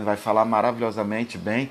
[0.03, 1.69] vai falar maravilhosamente bem,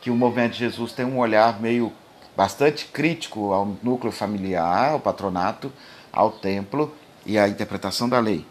[0.00, 1.92] que o movimento de Jesus tem um olhar meio
[2.36, 5.72] bastante crítico ao núcleo familiar, ao patronato,
[6.12, 6.94] ao templo
[7.26, 8.46] e à interpretação da lei.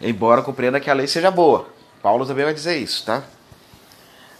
[0.00, 1.79] Embora compreenda que a lei seja boa.
[2.02, 3.22] Paulo também vai dizer isso, tá?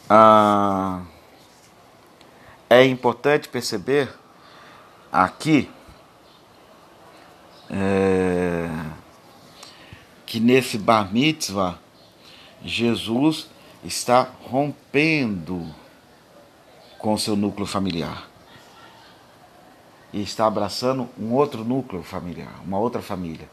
[0.09, 1.03] Ah,
[2.69, 4.13] é importante perceber
[5.13, 5.71] aqui
[7.71, 8.69] é,
[10.27, 11.79] que nesse bar mitzvah
[12.65, 13.49] Jesus
[13.85, 15.67] está rompendo
[16.99, 18.29] com seu núcleo familiar
[20.13, 23.49] e está abraçando um outro núcleo familiar, uma outra família,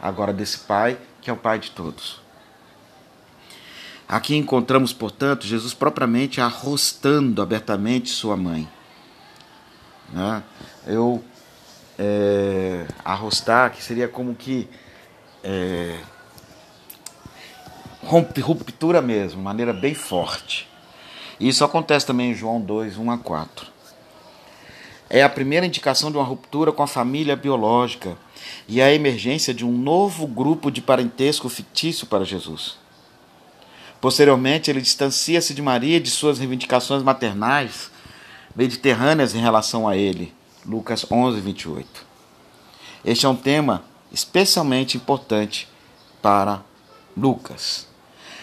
[0.00, 2.20] agora desse pai que é o pai de todos.
[4.08, 8.68] Aqui encontramos, portanto, Jesus propriamente arrostando abertamente sua mãe.
[10.12, 10.42] Né?
[10.86, 11.24] Eu
[11.98, 14.68] é, arrostar, que seria como que
[15.42, 15.98] é,
[18.02, 20.68] ruptura mesmo, maneira bem forte.
[21.40, 23.66] Isso acontece também em João 2, 1 a 4.
[25.08, 28.16] É a primeira indicação de uma ruptura com a família biológica
[28.66, 32.81] e a emergência de um novo grupo de parentesco fictício para Jesus.
[34.02, 37.88] Posteriormente, ele distancia-se de Maria de suas reivindicações maternais
[38.56, 40.34] mediterrâneas em relação a ele.
[40.66, 42.04] Lucas 11, 28.
[43.04, 45.68] Este é um tema especialmente importante
[46.20, 46.64] para
[47.16, 47.86] Lucas.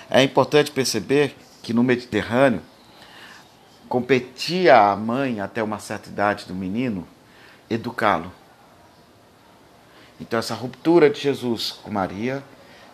[0.10, 2.62] É importante perceber que no Mediterrâneo
[3.90, 7.06] competia a mãe até uma certa idade do menino
[7.70, 8.32] educá-lo.
[10.22, 12.42] Então essa ruptura de Jesus com Maria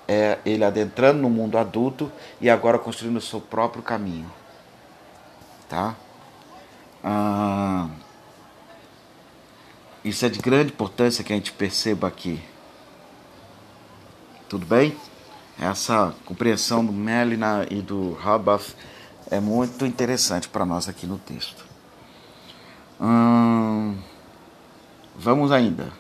[0.07, 4.31] é ele adentrando no mundo adulto e agora construindo o seu próprio caminho.
[5.67, 5.95] Tá?
[7.03, 7.89] Ah,
[10.03, 12.41] isso é de grande importância que a gente perceba aqui.
[14.47, 14.95] Tudo bem?
[15.59, 18.75] Essa compreensão do Melina e do Rabath
[19.31, 21.65] é muito interessante para nós aqui no texto.
[23.01, 23.97] Hum,
[25.15, 25.91] vamos ainda.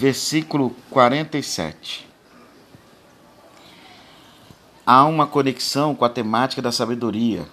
[0.00, 2.08] Versículo 47.
[4.86, 7.46] Há uma conexão com a temática da sabedoria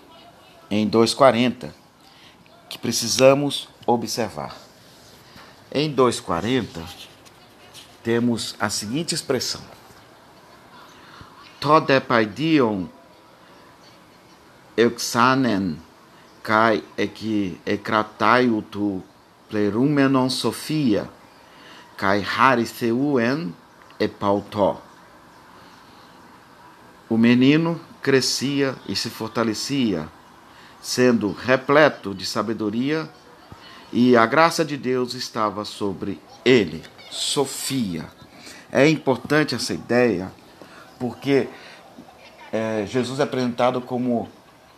[0.71, 1.73] em 2,40
[2.69, 4.55] que precisamos observar.
[5.69, 6.85] Em 2,40
[8.01, 9.61] temos a seguinte expressão:
[11.59, 12.87] Todepaidion
[14.77, 15.77] euxanen
[16.41, 19.03] kai eki ekrataiutu
[19.49, 21.09] plerumenon sofia
[21.97, 23.53] kai hariseuen
[23.99, 24.81] epautó.
[27.09, 30.07] O menino crescia e se fortalecia,
[30.81, 33.09] sendo repleto de sabedoria,
[33.91, 36.83] e a graça de Deus estava sobre ele.
[37.09, 38.05] Sofia.
[38.71, 40.31] É importante essa ideia
[40.99, 41.47] porque
[42.51, 44.29] é, Jesus é apresentado como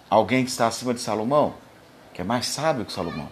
[0.09, 1.55] alguém que está acima de Salomão,
[2.13, 3.29] que é mais sábio que Salomão.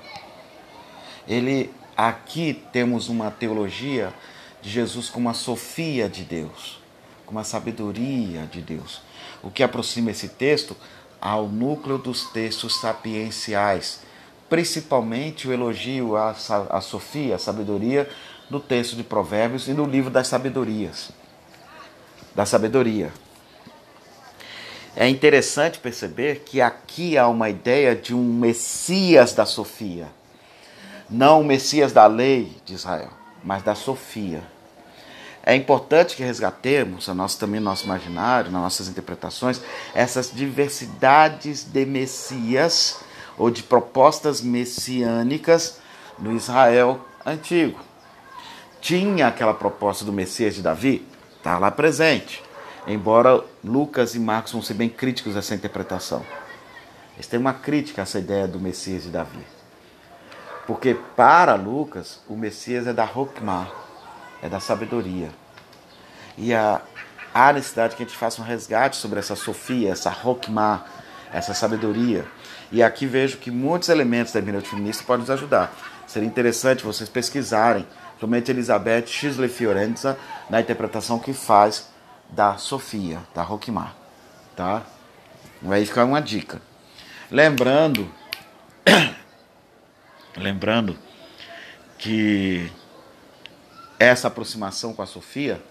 [1.28, 4.14] Ele aqui temos uma teologia
[4.62, 6.80] de Jesus como a Sofia de Deus,
[7.26, 9.02] como a sabedoria de Deus.
[9.42, 10.78] O que aproxima esse texto
[11.20, 14.02] ao núcleo dos textos sapienciais,
[14.48, 16.36] principalmente o elogio à,
[16.70, 18.08] à Sofia, à sabedoria,
[18.50, 21.10] no texto de Provérbios e no livro das sabedorias.
[22.36, 23.12] Da sabedoria.
[24.96, 30.17] É interessante perceber que aqui há uma ideia de um Messias da Sofia.
[31.10, 33.10] Não o Messias da lei de Israel,
[33.44, 34.44] mas da Sofia.
[35.42, 39.62] É importante que resgatemos, a nós também no nosso imaginário, nas nossas interpretações,
[39.96, 43.00] essas diversidades de Messias
[43.38, 45.80] ou de propostas messiânicas
[46.20, 47.80] no Israel antigo.
[48.82, 51.08] Tinha aquela proposta do Messias de Davi?
[51.38, 52.44] Está lá presente.
[52.86, 56.26] Embora Lucas e Marcos vão ser bem críticos a essa interpretação.
[57.16, 59.57] Eles têm uma crítica a essa ideia do Messias de Davi.
[60.68, 63.72] Porque para Lucas, o Messias é da Hokmah,
[64.44, 65.30] é da sabedoria.
[66.38, 66.82] E a,
[67.34, 70.86] há necessidade que a gente faça um resgate sobre essa Sofia, essa Hokmah,
[71.32, 72.26] essa sabedoria.
[72.70, 75.74] E aqui vejo que muitos elementos da hermenêutica feminista podem nos ajudar.
[76.06, 77.88] Seria interessante vocês pesquisarem,
[78.20, 80.18] somente Elizabeth Schisler Fiorenza,
[80.50, 81.88] na interpretação que faz
[82.30, 83.94] da Sofia, da Hokmah.
[84.54, 84.84] Tá?
[85.62, 86.62] Vai ficar uma dica.
[87.32, 88.10] Lembrando,
[90.38, 90.98] lembrando
[91.98, 92.72] que
[94.00, 95.62] essa aproximação com a Sofia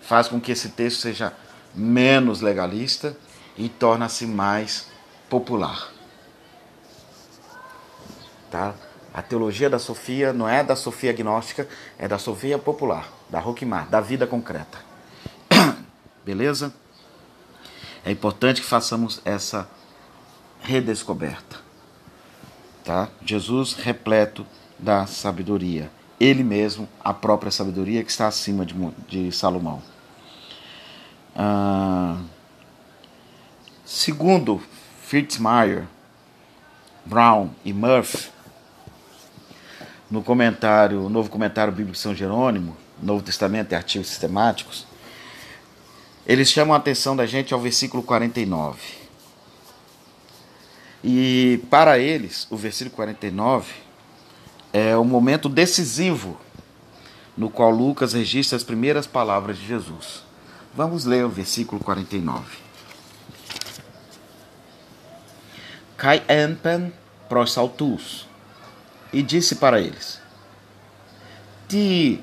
[0.00, 1.32] faz com que esse texto seja
[1.74, 3.16] menos legalista
[3.56, 4.88] e torna-se mais
[5.28, 5.90] popular.
[8.50, 8.74] Tá?
[9.12, 13.88] A teologia da Sofia não é da Sofia agnóstica, é da Sofia popular, da Roquimar,
[13.88, 14.78] da vida concreta.
[16.24, 16.72] Beleza?
[18.04, 19.68] É importante que façamos essa
[20.60, 21.65] redescoberta.
[22.86, 23.08] Tá?
[23.20, 24.46] Jesus repleto
[24.78, 25.90] da sabedoria.
[26.20, 28.74] Ele mesmo, a própria sabedoria que está acima de,
[29.08, 29.82] de Salomão.
[31.34, 32.16] Ah,
[33.84, 34.62] segundo
[35.02, 35.84] Fitzmyer,
[37.04, 38.30] Brown e Murphy,
[40.08, 44.86] no comentário, novo comentário bíblico de São Jerônimo, Novo Testamento e artigos sistemáticos,
[46.24, 49.05] eles chamam a atenção da gente ao versículo 49.
[51.02, 53.72] E para eles, o versículo 49
[54.72, 56.38] é o momento decisivo
[57.36, 60.24] no qual Lucas registra as primeiras palavras de Jesus.
[60.74, 62.58] Vamos ler o versículo 49.
[65.96, 66.92] Cai empen
[67.28, 68.26] pros altus
[69.12, 70.20] e disse para eles:
[71.68, 72.22] Ti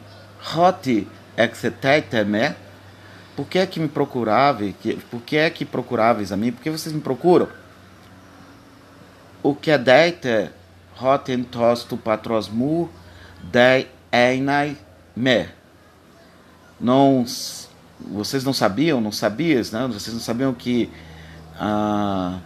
[0.56, 2.56] hoti exetete me?
[3.36, 4.76] Por que é que me procuráveis?
[5.10, 6.52] Por que é que procuráveis a mim?
[6.52, 7.48] Por que vocês me procuram?
[9.44, 10.50] O que é deite
[10.98, 12.90] hoten tos tu patrosmu
[13.44, 14.78] dei einai
[15.14, 15.50] me?
[16.80, 17.26] Não,
[18.00, 19.86] vocês não sabiam, não sabias, né?
[19.88, 20.90] Vocês não sabiam que
[21.60, 22.40] ah,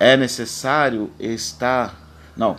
[0.00, 1.94] é necessário estar,
[2.36, 2.56] não,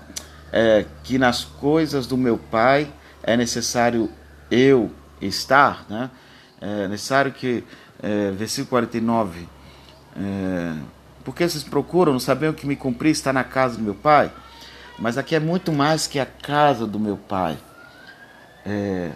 [0.52, 2.88] é, que nas coisas do meu Pai
[3.24, 4.10] é necessário
[4.52, 6.12] eu estar, né?
[6.62, 7.64] É necessário que,
[8.02, 9.48] é, versículo 49,
[10.16, 10.76] é,
[11.26, 14.32] porque vocês procuram, não sabiam que me cumprir está na casa do meu Pai?
[15.00, 17.58] Mas aqui é muito mais que a casa do meu Pai.
[18.64, 19.12] É,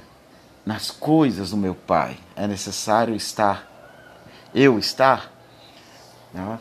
[0.66, 3.68] nas coisas do meu Pai é necessário estar,
[4.54, 5.32] eu estar.
[6.34, 6.60] Né?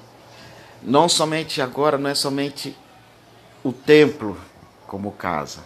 [0.83, 2.77] Não somente agora, não é somente
[3.65, 4.39] o templo
[4.87, 5.61] como casa,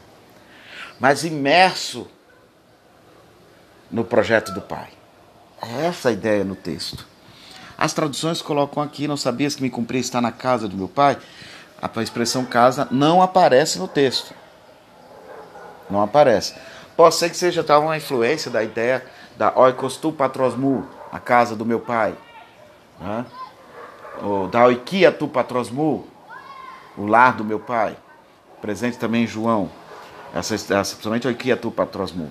[0.98, 2.08] mas imerso
[3.90, 4.90] no projeto do Pai.
[5.60, 7.11] É essa a ideia no texto.
[7.82, 11.18] As traduções colocam aqui, não sabias que me cumpria estar na casa do meu pai?
[11.82, 14.32] A expressão casa não aparece no texto.
[15.90, 16.54] Não aparece.
[16.96, 19.04] Pode ser que seja tal uma influência da ideia
[19.36, 22.14] da oikostu patrosmu, a casa do meu pai.
[23.00, 23.26] Né?
[24.22, 26.06] Ou da oikia tu patrosmu,
[26.96, 27.96] o lar do meu pai.
[28.60, 29.68] Presente também em João.
[30.32, 32.30] Essa, essa principalmente oikia tu patrosmu.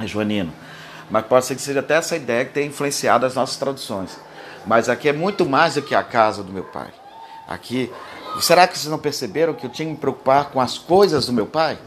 [0.00, 0.50] É joanino.
[1.10, 4.24] Mas pode ser que seja até essa ideia que tenha influenciado as nossas traduções.
[4.66, 6.92] Mas aqui é muito mais do que a casa do meu pai.
[7.46, 7.92] Aqui,
[8.40, 11.32] será que vocês não perceberam que eu tinha que me preocupar com as coisas do
[11.32, 11.78] meu pai?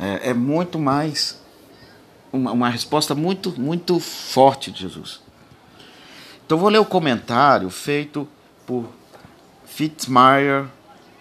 [0.00, 1.40] É, é muito mais
[2.32, 5.20] uma, uma resposta muito muito forte de Jesus.
[6.44, 8.26] Então vou ler o comentário feito
[8.66, 8.86] por
[9.64, 10.66] Fitzmyer,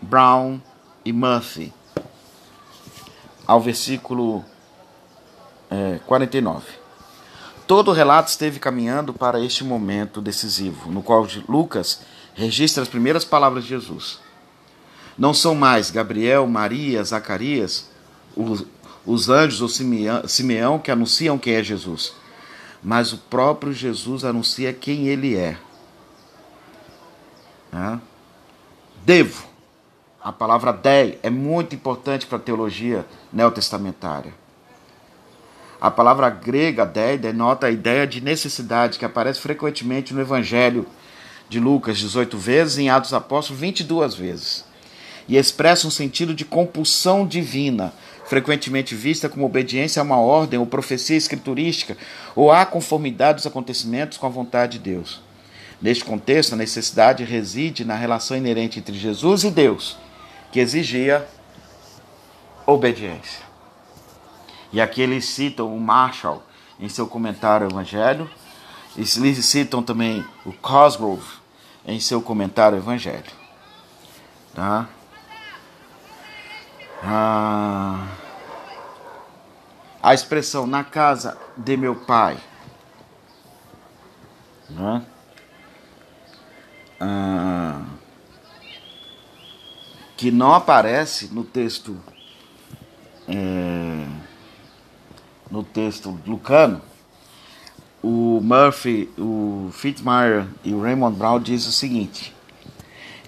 [0.01, 0.59] Brown
[1.03, 1.73] e Murphy
[3.45, 4.43] ao versículo
[5.69, 6.84] é, 49.
[7.67, 12.01] Todo o relato esteve caminhando para este momento decisivo, no qual Lucas
[12.35, 14.19] registra as primeiras palavras de Jesus.
[15.17, 17.89] Não são mais Gabriel, Maria, Zacarias,
[18.35, 18.65] os,
[19.05, 22.13] os anjos ou Simeão, Simeão que anunciam quem é Jesus,
[22.83, 25.57] mas o próprio Jesus anuncia quem ele é.
[29.03, 29.45] Devo.
[30.21, 34.33] A palavra dei é muito importante para a teologia neotestamentária.
[35.79, 40.85] A palavra grega dei denota a ideia de necessidade que aparece frequentemente no Evangelho
[41.49, 44.65] de Lucas 18 vezes em Atos Apóstolos 22 vezes.
[45.27, 47.93] E expressa um sentido de compulsão divina,
[48.25, 51.97] frequentemente vista como obediência a uma ordem ou profecia escriturística
[52.35, 55.21] ou a conformidade dos acontecimentos com a vontade de Deus.
[55.81, 59.97] Neste contexto, a necessidade reside na relação inerente entre Jesus e Deus,
[60.51, 61.27] que exigia
[62.65, 63.44] obediência.
[64.75, 66.43] E aqui eles citam o Marshall
[66.77, 68.29] em seu comentário ao Evangelho,
[68.97, 71.25] eles citam também o Cosgrove
[71.85, 73.31] em seu comentário ao Evangelho.
[74.53, 74.89] Tá?
[77.01, 78.05] Ah,
[80.03, 82.37] a expressão na casa de meu pai.
[84.69, 85.05] Né?
[86.99, 87.81] Ah,
[90.17, 91.97] que não aparece no texto
[93.29, 94.24] é,
[95.55, 96.81] no texto lucano,
[98.03, 102.33] o Murphy, o Fitzmyer e o Raymond Brown diz o seguinte: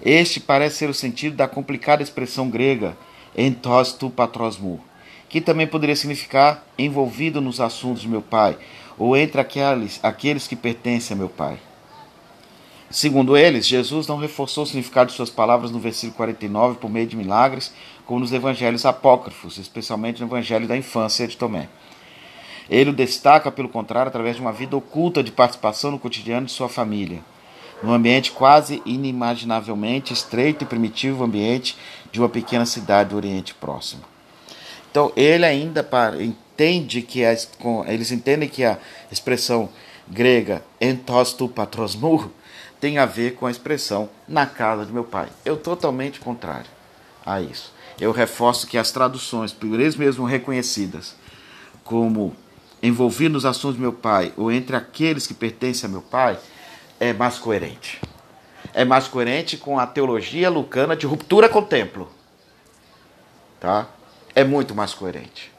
[0.04, 2.96] Este parece ser o sentido da complicada expressão grega
[3.34, 4.78] entos tu patrosmu,
[5.28, 8.58] que também poderia significar envolvido nos assuntos de meu pai,
[8.98, 11.58] ou entre aqueles, aqueles que pertencem a meu pai.
[12.90, 17.06] Segundo eles, Jesus não reforçou o significado de suas palavras no versículo 49 por meio
[17.06, 17.72] de milagres,
[18.06, 21.68] como nos evangelhos apócrifos, especialmente no evangelho da infância de Tomé.
[22.68, 26.52] Ele o destaca, pelo contrário, através de uma vida oculta de participação no cotidiano de
[26.52, 27.20] sua família,
[27.82, 31.76] num ambiente quase inimaginavelmente estreito e primitivo ambiente
[32.12, 34.02] de uma pequena cidade do Oriente Próximo.
[34.90, 35.86] Então, ele ainda
[36.20, 38.78] entende que eles entendem que a
[39.10, 39.68] expressão
[40.08, 42.30] grega entos tu patrosmu
[42.80, 45.28] tem a ver com a expressão na casa de meu pai.
[45.44, 46.70] Eu totalmente contrário
[47.24, 47.72] a isso.
[48.00, 51.14] Eu reforço que as traduções, por eles mesmos reconhecidas
[51.84, 52.34] como
[52.82, 56.38] envolvido nos assuntos do meu pai ou entre aqueles que pertencem a meu pai,
[57.00, 58.00] é mais coerente.
[58.74, 62.08] É mais coerente com a teologia lucana de ruptura com o templo.
[63.58, 63.88] Tá?
[64.34, 65.52] É muito mais coerente.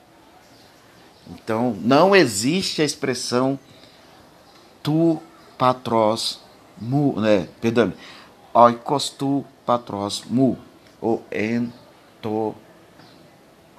[1.30, 3.59] Então, não existe a expressão
[4.82, 5.22] tu
[5.57, 6.39] patros
[6.78, 7.47] mu, né?
[7.61, 7.93] Perdão,
[8.53, 10.57] oikos tu patros mu,
[11.01, 11.72] ou en
[12.22, 12.55] to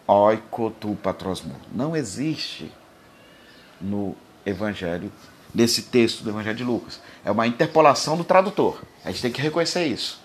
[0.06, 1.54] oiko tu patros mu.
[1.72, 2.70] Não existe
[3.80, 4.14] no
[4.44, 5.10] Evangelho,
[5.54, 7.00] nesse texto do Evangelho de Lucas.
[7.24, 8.80] É uma interpolação do tradutor.
[9.04, 10.20] A gente tem que reconhecer isso.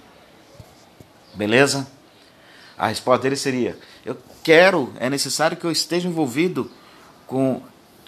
[1.34, 1.88] Beleza?
[2.78, 6.70] A resposta dele seria: Eu quero, é necessário que eu esteja envolvido
[7.26, 7.62] com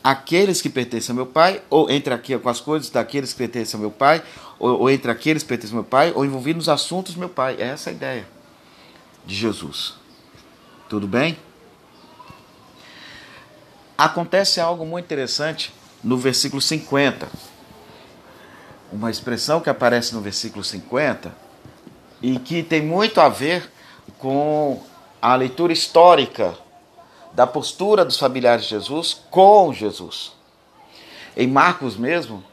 [0.03, 3.77] aqueles que pertencem ao meu pai, ou entre aqui com as coisas daqueles que pertencem
[3.77, 4.23] ao meu pai,
[4.59, 7.29] ou, ou entre aqueles que pertencem ao meu pai, ou envolvido nos assuntos do meu
[7.29, 7.57] pai.
[7.59, 8.27] É essa a ideia
[9.25, 9.95] de Jesus.
[10.87, 11.37] Tudo bem?
[13.97, 15.73] Acontece algo muito interessante
[16.03, 17.27] no versículo 50.
[18.91, 21.33] Uma expressão que aparece no versículo 50
[22.21, 23.71] e que tem muito a ver
[24.19, 24.81] com
[25.21, 26.55] a leitura histórica
[27.33, 30.33] da postura dos familiares de Jesus com Jesus.
[31.35, 32.43] Em Marcos mesmo,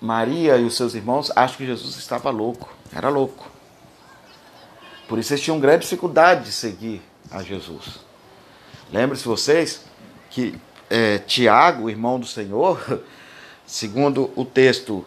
[0.00, 3.50] Maria e os seus irmãos acham que Jesus estava louco, era louco.
[5.08, 8.00] Por isso eles tinham grande dificuldade de seguir a Jesus.
[8.90, 9.82] Lembre-se vocês
[10.30, 10.58] que
[10.90, 13.00] é, Tiago, irmão do Senhor,
[13.66, 15.04] segundo o texto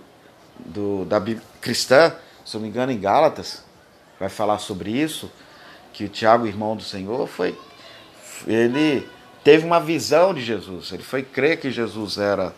[0.59, 2.13] do, da Bíblia cristã,
[2.45, 3.63] se não me engano, em Gálatas,
[4.19, 5.31] vai falar sobre isso,
[5.93, 7.57] que o Tiago, irmão do Senhor, foi
[8.45, 9.07] ele
[9.43, 10.91] teve uma visão de Jesus.
[10.91, 12.53] Ele foi crer que Jesus era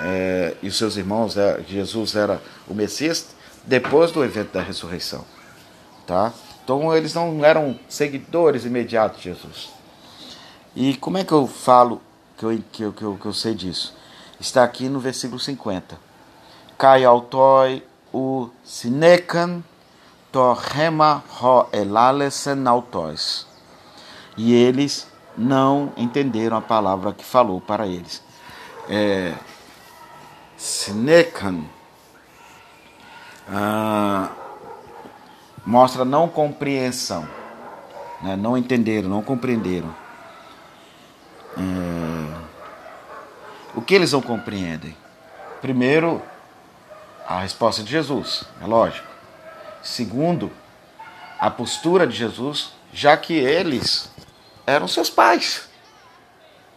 [0.00, 3.34] é, e os seus irmãos é, Jesus era o Messias
[3.64, 5.24] depois do evento da ressurreição,
[6.06, 6.32] tá?
[6.64, 9.68] Então eles não eram seguidores imediatos de Jesus.
[10.74, 12.00] E como é que eu falo
[12.40, 13.94] que eu, que eu, que eu, que eu sei disso?
[14.40, 15.98] Está aqui no versículo 50.
[16.78, 17.84] Kai autoi
[18.64, 19.62] sinekan
[20.32, 23.46] torrema ho elalesen autois.
[24.38, 28.22] E eles não entenderam a palavra que falou para eles.
[28.88, 29.34] É,
[33.52, 34.30] ah,
[35.66, 37.28] mostra não compreensão,
[38.22, 38.34] né?
[38.34, 39.99] não entenderam, não compreenderam.
[41.56, 42.40] É,
[43.74, 44.96] o que eles não compreendem?
[45.60, 46.22] Primeiro,
[47.26, 49.06] a resposta de Jesus, é lógico.
[49.82, 50.50] Segundo,
[51.38, 54.10] a postura de Jesus, já que eles
[54.66, 55.68] eram seus pais.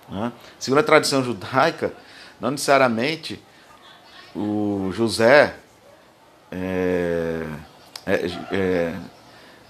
[0.07, 0.31] Né?
[0.59, 1.93] Segundo a tradição judaica,
[2.39, 3.41] não necessariamente
[4.35, 5.55] o José
[6.51, 7.45] é,
[8.05, 8.13] é,
[8.51, 8.95] é,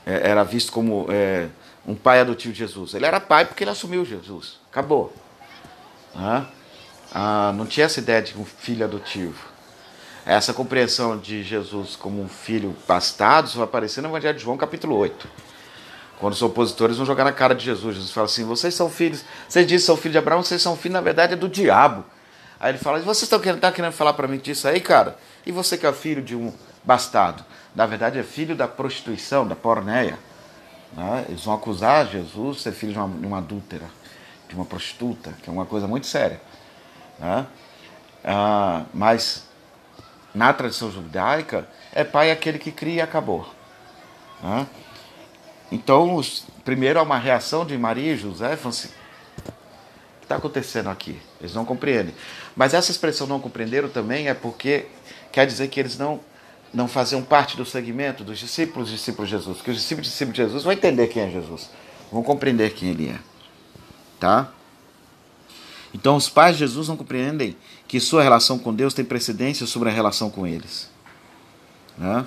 [0.05, 1.47] é era visto como é,
[1.85, 2.93] um pai adotivo de Jesus.
[2.93, 4.59] Ele era pai porque ele assumiu Jesus.
[4.71, 5.13] Acabou.
[7.13, 9.53] Ah, não tinha essa ideia de um filho adotivo.
[10.25, 14.95] Essa compreensão de Jesus como um filho bastardo vai aparecer no Evangelho de João, capítulo
[14.95, 15.27] 8.
[16.19, 19.25] Quando os opositores vão jogar na cara de Jesus, Jesus fala assim: vocês são filhos,
[19.49, 22.05] vocês dizem que são filhos de Abraão, vocês são filhos, na verdade, é do diabo.
[22.57, 25.17] Aí ele fala: vocês estão querendo, tá querendo falar para mim disso aí, cara?
[25.45, 26.53] E você que é filho de um
[26.85, 27.43] bastardo?
[27.75, 30.17] Na verdade, é filho da prostituição, da porneia.
[30.95, 31.25] Né?
[31.29, 33.89] Eles vão acusar Jesus de ser filho de uma, de uma adúltera,
[34.47, 36.41] de uma prostituta, que é uma coisa muito séria.
[37.19, 37.45] Né?
[38.23, 39.45] Ah, mas
[40.33, 43.47] na tradição judaica, é pai aquele que cria e acabou.
[44.41, 44.67] Né?
[45.71, 50.35] Então, os, primeiro há uma reação de Maria e José, falam assim, o que está
[50.37, 51.19] acontecendo aqui?
[51.39, 52.15] Eles não compreendem.
[52.55, 54.87] Mas essa expressão não compreenderam também é porque
[55.31, 56.19] quer dizer que eles não,
[56.73, 59.57] não faziam parte do segmento dos discípulos, discípulos de Jesus.
[59.57, 61.69] Porque os discípulos, discípulos de Jesus vão entender quem é Jesus,
[62.11, 63.19] vão compreender quem ele é.
[64.19, 64.49] Tá?
[65.93, 67.55] Então, os pais de Jesus não compreendem
[67.87, 70.89] que sua relação com Deus tem precedência sobre a relação com eles.
[71.95, 72.25] Né?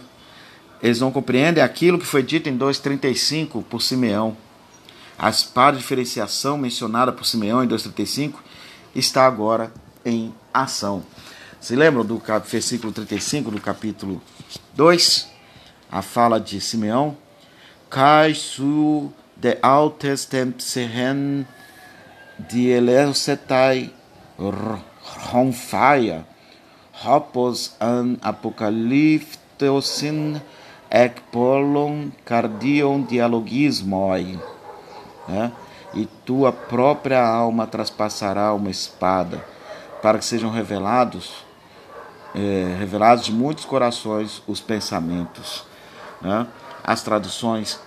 [0.81, 4.37] Eles não compreendem aquilo que foi dito em 2,35 por Simeão.
[5.19, 8.35] A espada de diferenciação mencionada por Simeão em 2,35
[8.95, 9.73] está agora
[10.05, 11.03] em ação.
[11.61, 14.23] Se lembram do versículo 35 do capítulo
[14.75, 15.29] 2?
[15.91, 17.17] A fala de Simeão.
[17.89, 21.47] Kai su de altes tempsehen
[22.39, 23.93] dielesetai
[25.33, 26.25] ronfaia,
[27.05, 30.41] hopos an apocalyptosin
[30.91, 34.39] ec polon cardion dialogismoi,
[35.29, 35.53] né?
[35.95, 39.43] e tua própria alma traspassará uma espada,
[40.03, 41.46] para que sejam revelados,
[42.37, 45.64] é, revelados de muitos corações os pensamentos.
[46.20, 46.47] Né?
[46.84, 47.80] As traduções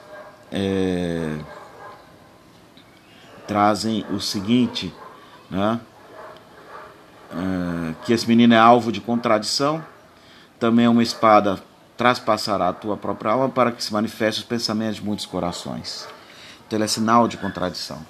[0.52, 1.38] é,
[3.48, 4.94] trazem o seguinte,
[5.50, 5.80] né?
[7.32, 9.86] É, que esse menino é alvo de contradição,
[10.60, 11.62] também uma espada
[11.96, 16.08] traspassará a tua própria alma para que se manifeste os pensamentos de muitos corações.
[16.66, 18.04] Então ele é sinal de contradição.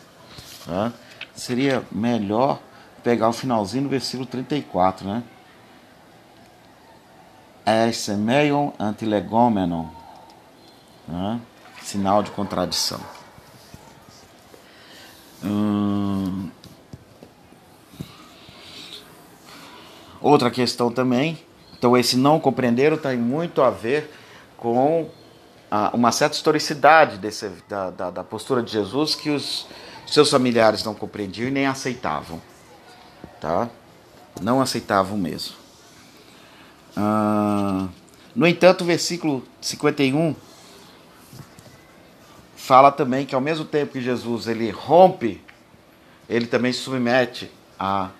[0.65, 0.93] Tá?
[1.35, 2.59] Seria melhor
[3.03, 5.23] pegar o finalzinho do versículo 34, né?
[7.93, 9.86] Semeion antilegomenon,
[11.07, 11.39] né?
[11.82, 12.99] sinal de contradição.
[15.43, 16.49] Hum...
[20.22, 21.39] Outra questão também,
[21.78, 24.13] então esse não compreenderam tem muito a ver
[24.57, 25.09] com
[25.72, 29.65] ah, uma certa historicidade desse, da, da, da, postura de Jesus que os
[30.05, 32.41] seus familiares não compreendiam e nem aceitavam.
[33.39, 33.70] Tá?
[34.41, 35.55] Não aceitavam mesmo.
[36.95, 37.87] Ah,
[38.35, 40.35] no entanto, o versículo 51
[42.55, 45.41] fala também que ao mesmo tempo que Jesus ele rompe,
[46.29, 48.11] ele também submete a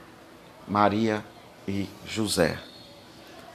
[0.68, 1.24] Maria
[1.68, 2.60] e José.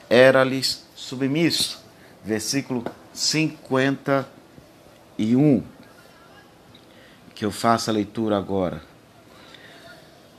[0.09, 1.83] Era-lhes submisso.
[2.25, 5.63] Versículo 51.
[7.35, 8.81] Que eu faço a leitura agora.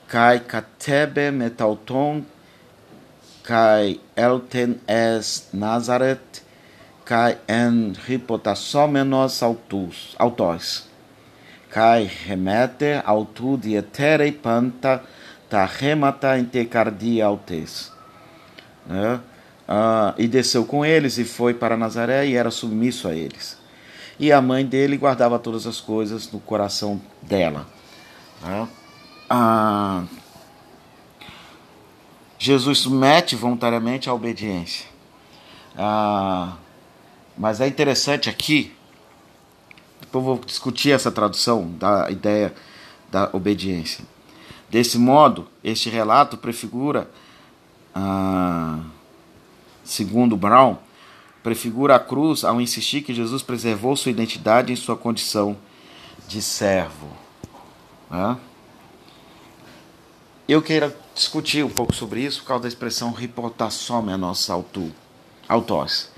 [0.07, 2.23] Kai katebe metalton
[3.45, 6.41] kai elten es Nazaret
[7.05, 10.89] kai en hipotassomenos autus, autos.
[11.69, 15.01] Kai remete autu dieterei panta
[15.49, 16.33] ta remata
[16.69, 17.91] cardia altes.
[18.87, 19.19] Né?
[19.67, 23.57] Ah, e desceu com eles e foi para Nazaré e era submisso a eles.
[24.19, 27.67] E a mãe dele guardava todas as coisas no coração dela.
[28.41, 28.67] Né?
[29.29, 30.03] Ah,
[32.45, 34.85] Jesus submete voluntariamente à obediência.
[35.75, 36.53] Ah,
[37.35, 38.71] mas é interessante aqui,
[39.99, 42.53] depois vou discutir essa tradução da ideia
[43.09, 44.05] da obediência.
[44.69, 47.09] Desse modo, este relato prefigura,
[47.95, 48.79] ah,
[49.83, 50.77] segundo Brown,
[51.41, 55.57] prefigura a cruz ao insistir que Jesus preservou sua identidade em sua condição
[56.27, 57.07] de servo.
[58.07, 58.37] Né?
[60.47, 63.15] Eu quero discutir um pouco sobre isso por causa da expressão
[64.17, 64.53] nossa
[65.47, 66.11] autós,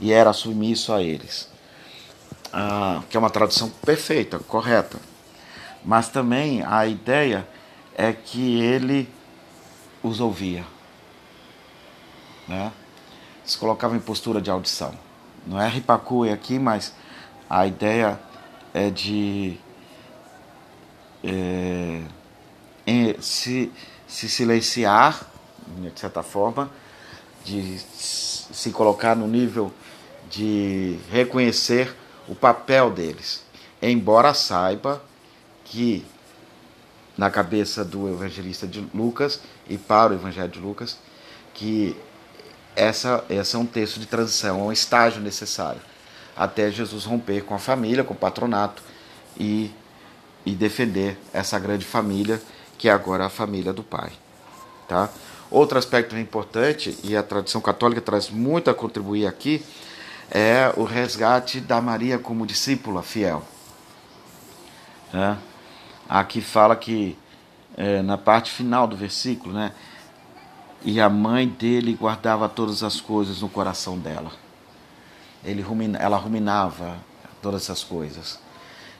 [0.00, 1.50] e era submisso a eles,
[2.52, 4.98] ah, que é uma tradução perfeita, correta.
[5.84, 7.46] Mas também a ideia
[7.96, 9.08] é que ele
[10.02, 10.64] os ouvia.
[12.46, 12.72] Né?
[13.44, 14.94] Se colocava em postura de audição.
[15.46, 16.92] Não é ripacue aqui, mas
[17.48, 18.18] a ideia
[18.74, 19.56] é de
[21.22, 22.02] é,
[23.20, 23.72] se,
[24.06, 25.28] se silenciar,
[25.78, 26.70] de certa forma,
[27.44, 29.72] de se colocar no nível
[30.30, 31.94] de reconhecer
[32.28, 33.44] o papel deles,
[33.80, 35.02] embora saiba
[35.64, 36.04] que
[37.16, 40.98] na cabeça do evangelista de Lucas e para o evangelho de Lucas
[41.54, 41.96] que
[42.74, 45.80] essa, essa é um texto de transição, é um estágio necessário.
[46.36, 48.82] Até Jesus romper com a família, com o patronato
[49.40, 49.70] e,
[50.44, 52.40] e defender essa grande família
[52.78, 54.12] que é agora a família do Pai.
[54.88, 55.08] Tá?
[55.50, 59.64] Outro aspecto importante, e a tradição católica traz muito a contribuir aqui,
[60.30, 63.42] é o resgate da Maria como discípula fiel.
[65.12, 65.38] Né?
[66.08, 67.16] Aqui fala que,
[67.76, 69.72] é, na parte final do versículo, né?
[70.84, 74.30] E a mãe dele guardava todas as coisas no coração dela.
[75.44, 76.96] Ele rumina, ela ruminava
[77.42, 78.38] todas essas coisas.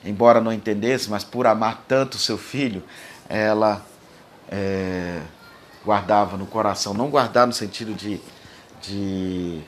[0.04, 2.82] Embora não entendesse, mas por amar tanto seu filho,
[3.28, 3.84] ela
[4.48, 5.20] é,
[5.84, 6.94] guardava no coração.
[6.94, 8.20] Não guardar no sentido de,
[8.82, 9.62] de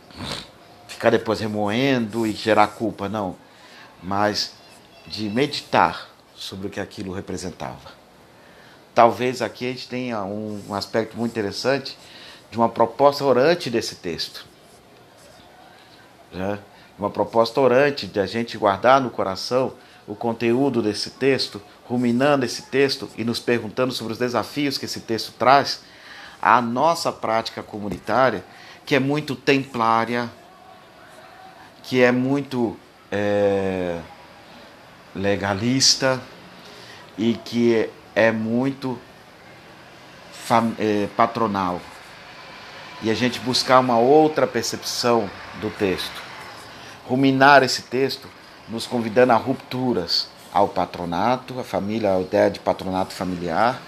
[0.87, 3.37] ficar depois remoendo e gerar culpa, não.
[4.03, 4.53] Mas
[5.07, 7.97] de meditar sobre o que aquilo representava.
[8.95, 11.97] Talvez aqui a gente tenha um, um aspecto muito interessante
[12.51, 14.47] de uma proposta orante desse texto.
[16.33, 16.59] Né?
[16.99, 19.75] Uma proposta orante de a gente guardar no coração
[20.09, 25.01] o conteúdo desse texto, ruminando esse texto e nos perguntando sobre os desafios que esse
[25.01, 25.83] texto traz,
[26.41, 28.43] a nossa prática comunitária,
[28.87, 30.31] que é muito templária,
[31.83, 32.75] que é muito
[33.13, 34.01] é,
[35.15, 36.21] legalista
[37.19, 38.99] e que é muito
[40.79, 41.81] é, patronal.
[43.03, 45.29] E a gente buscar uma outra percepção
[45.61, 46.23] do texto.
[47.07, 48.38] Ruminar esse texto
[48.71, 53.81] nos convidando a rupturas ao patronato, a família, a ideia de patronato familiar,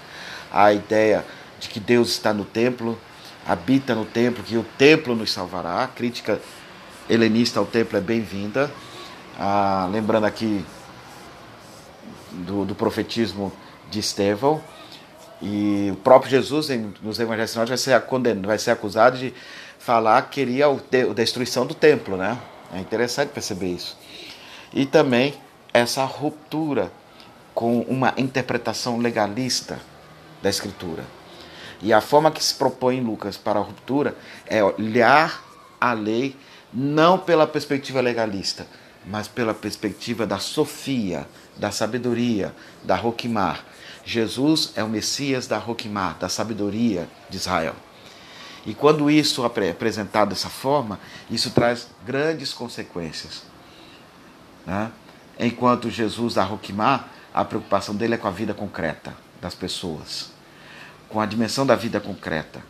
[0.51, 1.25] a ideia
[1.59, 2.97] de que Deus está no templo,
[3.47, 5.83] habita no templo, que o templo nos salvará.
[5.83, 6.39] A crítica
[7.09, 8.71] helenista ao templo é bem-vinda.
[9.39, 10.65] Ah, lembrando aqui
[12.31, 13.51] do, do profetismo
[13.89, 14.61] de Estevão.
[15.41, 19.33] E o próprio Jesus, em, nos evangelhos sinóticos, vai ser, condenado, vai ser acusado de
[19.79, 22.15] falar que queria a destruição do templo.
[22.15, 22.37] Né?
[22.73, 23.97] É interessante perceber isso.
[24.73, 25.33] E também
[25.73, 26.91] essa ruptura
[27.53, 29.79] com uma interpretação legalista
[30.41, 31.03] da Escritura.
[31.81, 34.15] E a forma que se propõe em Lucas para a ruptura
[34.45, 35.43] é olhar
[35.79, 36.35] a lei
[36.73, 38.67] não pela perspectiva legalista,
[39.05, 42.53] mas pela perspectiva da sofia, da sabedoria,
[42.83, 43.65] da Roquimar.
[44.05, 47.75] Jesus é o Messias da Roquimar, da sabedoria de Israel.
[48.65, 50.99] E quando isso é apresentado dessa forma,
[51.29, 53.50] isso traz grandes consequências.
[54.65, 54.91] Né?
[55.39, 60.31] Enquanto Jesus da Roquimar, a preocupação dele é com a vida concreta das pessoas,
[61.09, 62.61] com a dimensão da vida concreta.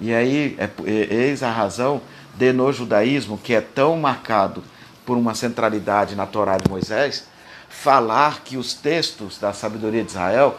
[0.00, 2.00] E aí, é, é, eis a razão
[2.34, 4.62] de no judaísmo, que é tão marcado
[5.04, 7.26] por uma centralidade na Torá de Moisés,
[7.68, 10.58] falar que os textos da sabedoria de Israel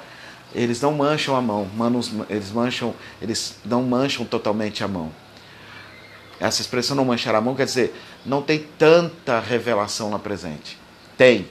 [0.54, 1.68] eles não mancham a mão,
[2.30, 5.12] eles mancham, eles não mancham totalmente a mão.
[6.40, 10.78] Essa expressão não manchar a mão quer dizer, não tem tanta revelação na presente.
[11.18, 11.48] Tem.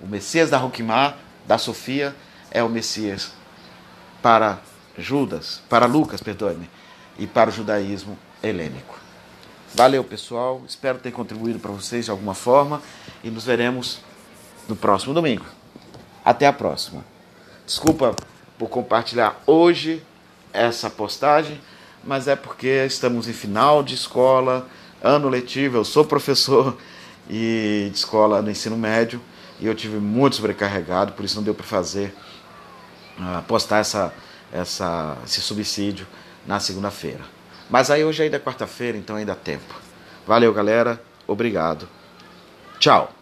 [0.00, 1.14] O Messias da Roquimá,
[1.46, 2.14] da Sofia,
[2.50, 3.32] é o Messias
[4.20, 4.60] para
[4.96, 6.68] Judas, para Lucas, perdoe-me,
[7.18, 8.98] e para o judaísmo helênico.
[9.74, 10.62] Valeu, pessoal.
[10.68, 12.82] Espero ter contribuído para vocês de alguma forma
[13.24, 14.00] e nos veremos
[14.68, 15.46] no próximo domingo.
[16.24, 17.04] Até a próxima.
[17.66, 18.14] Desculpa
[18.58, 20.02] por compartilhar hoje
[20.52, 21.58] essa postagem,
[22.04, 24.68] mas é porque estamos em final de escola,
[25.02, 25.78] ano letivo.
[25.78, 26.76] Eu sou professor
[27.28, 29.20] e de escola no ensino médio
[29.60, 32.14] e eu tive muito sobrecarregado, por isso não deu para fazer
[33.18, 34.12] uh, postar essa,
[34.52, 36.06] essa, esse subsídio
[36.46, 37.20] na segunda-feira.
[37.70, 39.74] Mas aí hoje ainda é quarta-feira, então ainda há tempo.
[40.26, 41.00] Valeu, galera.
[41.26, 41.88] Obrigado.
[42.78, 43.21] Tchau.